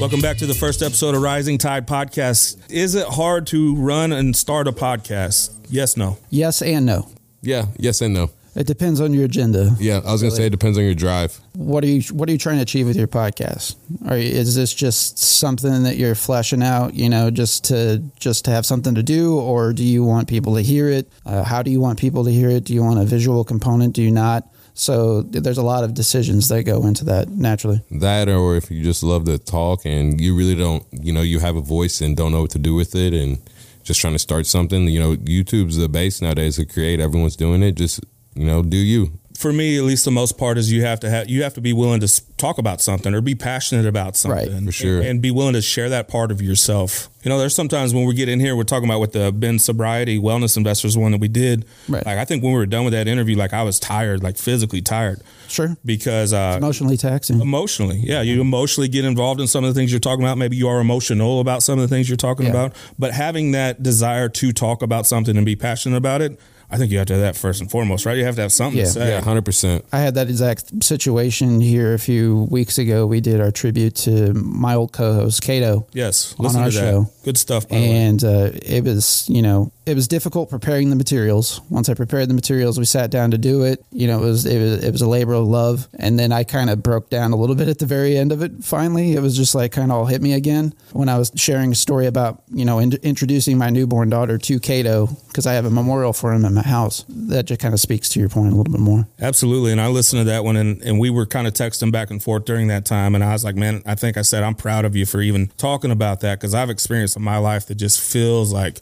[0.00, 2.56] Welcome back to the first episode of Rising Tide Podcast.
[2.70, 5.56] Is it hard to run and start a podcast?
[5.68, 6.18] Yes, no.
[6.30, 7.08] Yes and no.
[7.42, 7.66] Yeah.
[7.78, 8.30] Yes and no.
[8.54, 9.70] It depends on your agenda.
[9.78, 11.38] Yeah, I was gonna say it depends on your drive.
[11.54, 13.76] What are you What are you trying to achieve with your podcast?
[14.08, 16.94] Are you, is this just something that you're fleshing out?
[16.94, 20.54] You know, just to just to have something to do, or do you want people
[20.56, 21.10] to hear it?
[21.24, 22.64] Uh, how do you want people to hear it?
[22.64, 23.94] Do you want a visual component?
[23.94, 24.48] Do you not?
[24.74, 27.82] So there's a lot of decisions that go into that naturally.
[27.90, 31.40] That, or if you just love to talk and you really don't, you know, you
[31.40, 33.38] have a voice and don't know what to do with it, and
[33.82, 34.86] just trying to start something.
[34.86, 37.00] You know, YouTube's the base nowadays to create.
[37.00, 37.72] Everyone's doing it.
[37.72, 38.04] Just
[38.38, 39.18] you know, do you.
[39.36, 41.60] For me, at least the most part is you have to have you have to
[41.60, 44.98] be willing to talk about something or be passionate about something, Right, for sure.
[44.98, 47.08] and, and be willing to share that part of yourself.
[47.22, 49.60] You know, there's sometimes when we get in here, we're talking about with the Ben
[49.60, 51.66] Sobriety Wellness Investors one that we did.
[51.88, 52.04] Right.
[52.04, 54.36] Like I think when we were done with that interview, like I was tired, like
[54.38, 55.76] physically tired, Sure.
[55.84, 57.40] because uh, Emotionally taxing.
[57.40, 60.56] emotionally yeah you emotionally get involved in some of the things you're talking about maybe
[60.56, 62.50] you are emotional about some of the things you're talking Yeah.
[62.52, 66.38] about but having that desire to talk about something and be passionate about it
[66.70, 68.16] I think you have to have that first and foremost, right?
[68.18, 68.84] You have to have something Yeah.
[68.84, 69.08] to say.
[69.08, 69.84] Yeah, hundred percent.
[69.92, 73.06] I had that exact situation here a few weeks ago.
[73.06, 76.80] We did our tribute to my old co-host Cato, Yes, On listen our to that.
[76.80, 77.10] show.
[77.24, 77.68] Good stuff.
[77.68, 77.90] By the way.
[77.92, 81.60] and uh, it was you know it was difficult preparing the materials.
[81.70, 83.84] Once I prepared the materials, we sat down to do it.
[83.90, 86.44] You know, it was it was, it was a labor of love, and then I
[86.44, 88.62] kind of broke down a little bit at the very end of it.
[88.62, 91.72] Finally, it was just like kind of all hit me again when I was sharing
[91.72, 95.64] a story about you know in- introducing my newborn daughter to Cato because I have
[95.64, 97.04] a memorial for him in my house.
[97.08, 99.06] That just kind of speaks to your point a little bit more.
[99.20, 99.72] Absolutely.
[99.72, 102.20] And I listened to that one and, and we were kind of texting back and
[102.22, 103.14] forth during that time.
[103.14, 105.46] And I was like, man, I think I said, I'm proud of you for even
[105.56, 108.80] talking about that because I've experienced in my life that just feels like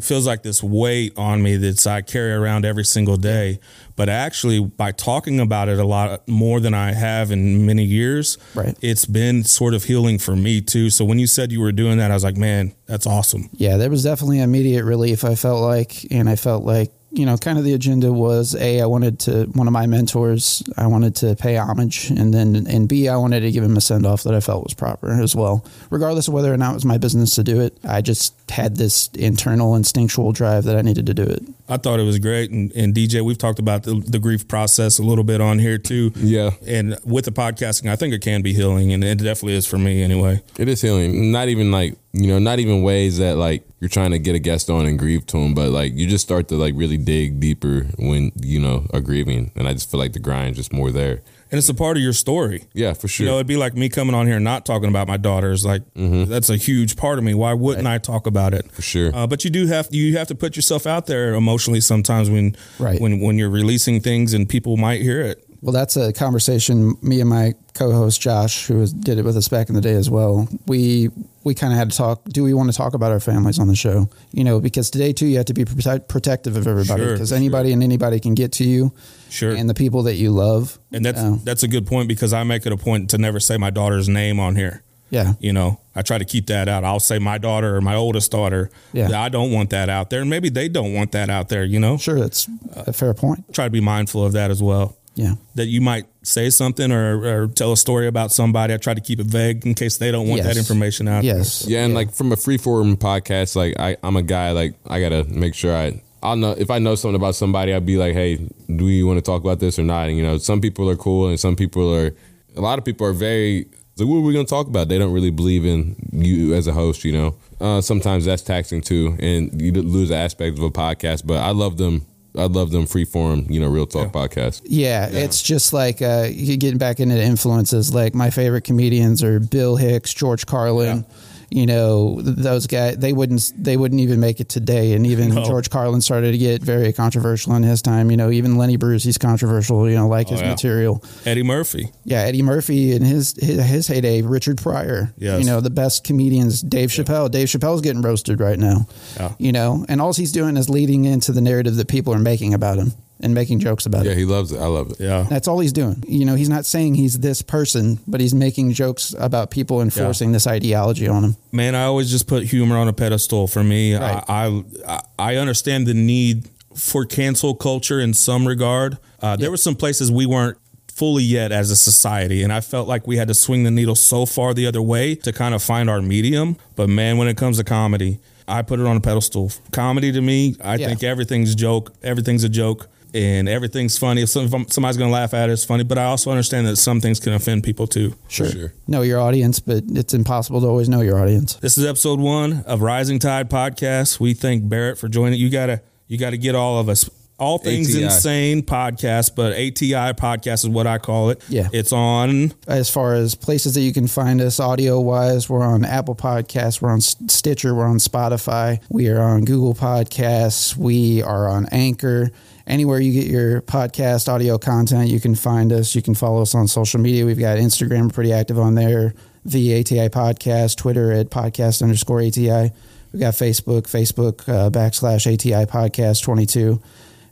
[0.00, 3.60] feels like this weight on me that I carry around every single day.
[3.96, 8.38] But actually, by talking about it a lot more than I have in many years,
[8.54, 8.76] Right.
[8.80, 10.88] it's been sort of healing for me too.
[10.90, 13.50] So when you said you were doing that, I was like, man, that's awesome.
[13.52, 15.24] Yeah, there was definitely immediate relief.
[15.24, 18.80] I felt like, and I felt like, you know, kind of the agenda was a,
[18.80, 22.88] I wanted to one of my mentors, I wanted to pay homage, and then and
[22.88, 25.34] b, I wanted to give him a send off that I felt was proper as
[25.34, 27.76] well, regardless of whether or not it was my business to do it.
[27.84, 31.42] I just had this internal instinctual drive that I needed to do it.
[31.68, 32.50] I thought it was great.
[32.50, 35.78] And, and DJ, we've talked about the, the grief process a little bit on here
[35.78, 36.12] too.
[36.16, 36.50] Yeah.
[36.66, 39.78] And with the podcasting, I think it can be healing, and it definitely is for
[39.78, 40.42] me anyway.
[40.58, 41.32] It is healing.
[41.32, 44.38] Not even like you know, not even ways that like you're trying to get a
[44.40, 47.40] guest on and grieve to them, but like you just start to like really dig
[47.40, 50.90] deeper when you know are grieving, and I just feel like the grind just more
[50.90, 51.22] there.
[51.52, 52.64] And it's a part of your story.
[52.74, 53.24] Yeah, for sure.
[53.26, 55.64] You know, it'd be like me coming on here and not talking about my daughters.
[55.64, 57.34] Like that's a huge part of me.
[57.34, 58.70] Why wouldn't I talk about it?
[58.70, 59.10] for sure.
[59.14, 62.54] Uh, but you do have you have to put yourself out there emotionally sometimes when
[62.78, 63.00] Right.
[63.00, 65.44] when when you're releasing things and people might hear it.
[65.62, 69.46] Well, that's a conversation me and my co-host Josh, who was, did it with us
[69.48, 70.48] back in the day as well.
[70.66, 71.10] We
[71.44, 72.24] we kind of had to talk.
[72.24, 74.08] Do we want to talk about our families on the show?
[74.32, 77.36] You know, because today too, you have to be protect, protective of everybody because sure.
[77.36, 78.92] anybody and anybody can get to you,
[79.30, 79.52] Sure.
[79.54, 80.78] and the people that you love.
[80.92, 83.40] And that's Um, that's a good point because I make it a point to never
[83.40, 84.82] say my daughter's name on here.
[85.10, 86.84] yeah, You know, I try to keep that out.
[86.84, 88.70] I'll say my daughter or my oldest daughter.
[88.92, 89.20] Yeah.
[89.20, 90.20] I don't want that out there.
[90.20, 91.96] And maybe they don't want that out there, you know?
[91.96, 93.52] sure, that's a fair point.
[93.52, 94.96] Try to be mindful of that as well.
[95.16, 98.72] Yeah, That you might say something or, or tell a story about somebody.
[98.72, 101.66] I try to keep it vague in case they don't want that information out yes,
[101.66, 105.24] yeah, and like from a freeform podcast, like I, I'm a guy like I gotta
[105.24, 106.02] make sure I.
[106.22, 108.36] I'll know if I know something about somebody, I'd be like, "Hey,
[108.68, 110.96] do you want to talk about this or not?" And you know, some people are
[110.96, 112.14] cool, and some people are.
[112.56, 114.98] A lot of people are very like, "What are we going to talk about?" They
[114.98, 117.04] don't really believe in you as a host.
[117.04, 121.26] You know, uh, sometimes that's taxing too, and you lose the aspect of a podcast.
[121.26, 122.06] But I love them.
[122.36, 124.62] I love them free form, you know, real talk podcast.
[124.64, 127.92] Yeah, it's just like uh, you getting back into the influences.
[127.92, 131.04] Like my favorite comedians are Bill Hicks, George Carlin.
[131.50, 132.96] You know those guys.
[132.98, 133.52] They wouldn't.
[133.56, 134.92] They wouldn't even make it today.
[134.92, 135.44] And even No.
[135.44, 138.10] George Carlin started to get very controversial in his time.
[138.10, 139.88] You know, even Lenny Bruce, he's controversial.
[139.88, 140.50] You know, like oh, his Oh, yeah.
[140.50, 141.04] material.
[141.26, 141.90] Eddie Murphy.
[142.04, 145.12] Yeah, Eddie Murphy in his his, his heyday, Richard Pryor.
[145.18, 145.40] Yes.
[145.40, 147.30] You know, the best comedians, Dave Chappelle.
[147.30, 148.86] Dave Chappelle's getting roasted right now.
[149.16, 149.32] Yeah.
[149.38, 152.54] You know, and all he's doing is leading into the narrative that people are making
[152.54, 152.92] about him
[153.22, 154.14] and making jokes about Yeah, it.
[154.14, 154.58] Yeah, he loves it.
[154.58, 155.00] I love it.
[155.00, 155.26] Yeah.
[155.28, 156.02] That's all he's doing.
[156.08, 160.32] You know, he's not saying he's this person, but he's making jokes about people enforcing
[160.32, 161.36] this ideology on him.
[161.52, 163.46] Man, I always just put humor on a pedestal.
[163.46, 164.24] For me, Right.
[164.28, 168.96] I, I I understand the need for cancel culture in some regard.
[169.20, 170.56] Uh, there were some places we weren't
[170.94, 173.94] fully yet as a society, and I felt like we had to swing the needle
[173.94, 176.56] so far the other way to kind of find our medium.
[176.76, 179.50] But man, when it comes to comedy, I put it on a pedestal.
[179.72, 180.88] Comedy to me, I Yeah.
[180.88, 181.92] think everything's joke.
[182.02, 182.88] Everything's a joke.
[183.14, 184.22] And everything's funny.
[184.22, 185.84] If some- if somebody's going to laugh at it, it's funny.
[185.84, 188.14] But I also understand that some things can offend people too.
[188.28, 188.72] For sure.
[188.86, 191.54] Know your audience, but it's impossible to always know your audience.
[191.56, 194.20] This is episode one of Rising Tide Podcast.
[194.20, 195.38] We thank Barrett for joining.
[195.40, 197.08] You gotta you gotta get all of us.
[197.38, 198.04] All things ATI.
[198.04, 201.42] insane podcast, but ATI podcast is what I call it.
[201.48, 201.70] Yeah.
[201.72, 205.86] It's on As far as places that you can find us audio wise, we're on
[205.86, 211.48] Apple Podcasts, we're on Stitcher, we're on Spotify, we are on Google Podcasts, we are
[211.48, 212.30] on Anchor.
[212.66, 215.94] Anywhere you get your podcast audio content, you can find us.
[215.94, 217.26] You can follow us on social media.
[217.26, 222.70] We've got Instagram, pretty active on there, the ATI Podcast, Twitter at podcast underscore ATI.
[223.12, 226.80] We've got Facebook, Facebook uh, backslash ATI Podcast 22.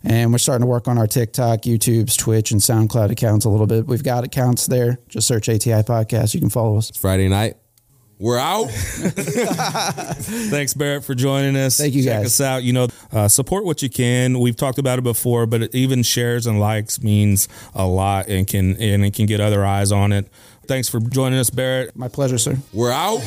[0.05, 3.67] And we're starting to work on our TikTok, YouTube's, Twitch, and SoundCloud accounts a little
[3.67, 3.87] bit.
[3.87, 4.99] We've got accounts there.
[5.09, 6.35] Just search ATI Podcast.
[6.35, 6.91] You can follow us.
[6.97, 7.57] Friday night.
[8.21, 8.65] We're out.
[8.71, 11.79] Thanks, Barrett, for joining us.
[11.79, 12.27] Thank you, Check guys.
[12.27, 12.65] us out.
[12.65, 14.41] You know, uh, support what you can.
[14.41, 18.77] We've talked about it before, but even shares and likes means a lot and can
[18.77, 20.29] and it can get other eyes on it.
[20.67, 21.95] Thanks for joining us, Barrett.
[21.97, 22.57] My pleasure, sir.
[22.73, 23.21] We're out.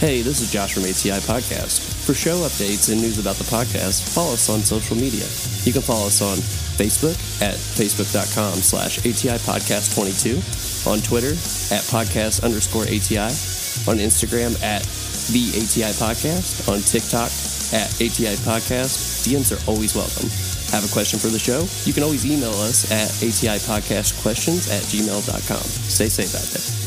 [0.00, 1.92] Hey, this is Josh from ATI Podcast.
[2.04, 5.24] For show updates and news about the podcast, follow us on social media.
[5.64, 10.40] You can follow us on Facebook at facebook.com slash ATI Podcast 22,
[10.86, 11.32] on Twitter
[11.74, 13.32] at podcast underscore ATI,
[13.90, 14.82] on Instagram at
[15.32, 17.30] the ATI Podcast, on TikTok
[17.72, 19.24] at ATI Podcast.
[19.26, 20.28] DMs are always welcome.
[20.72, 21.66] Have a question for the show?
[21.84, 25.62] You can always email us at ATI Podcast Questions at gmail.com.
[25.62, 26.83] Stay safe out there.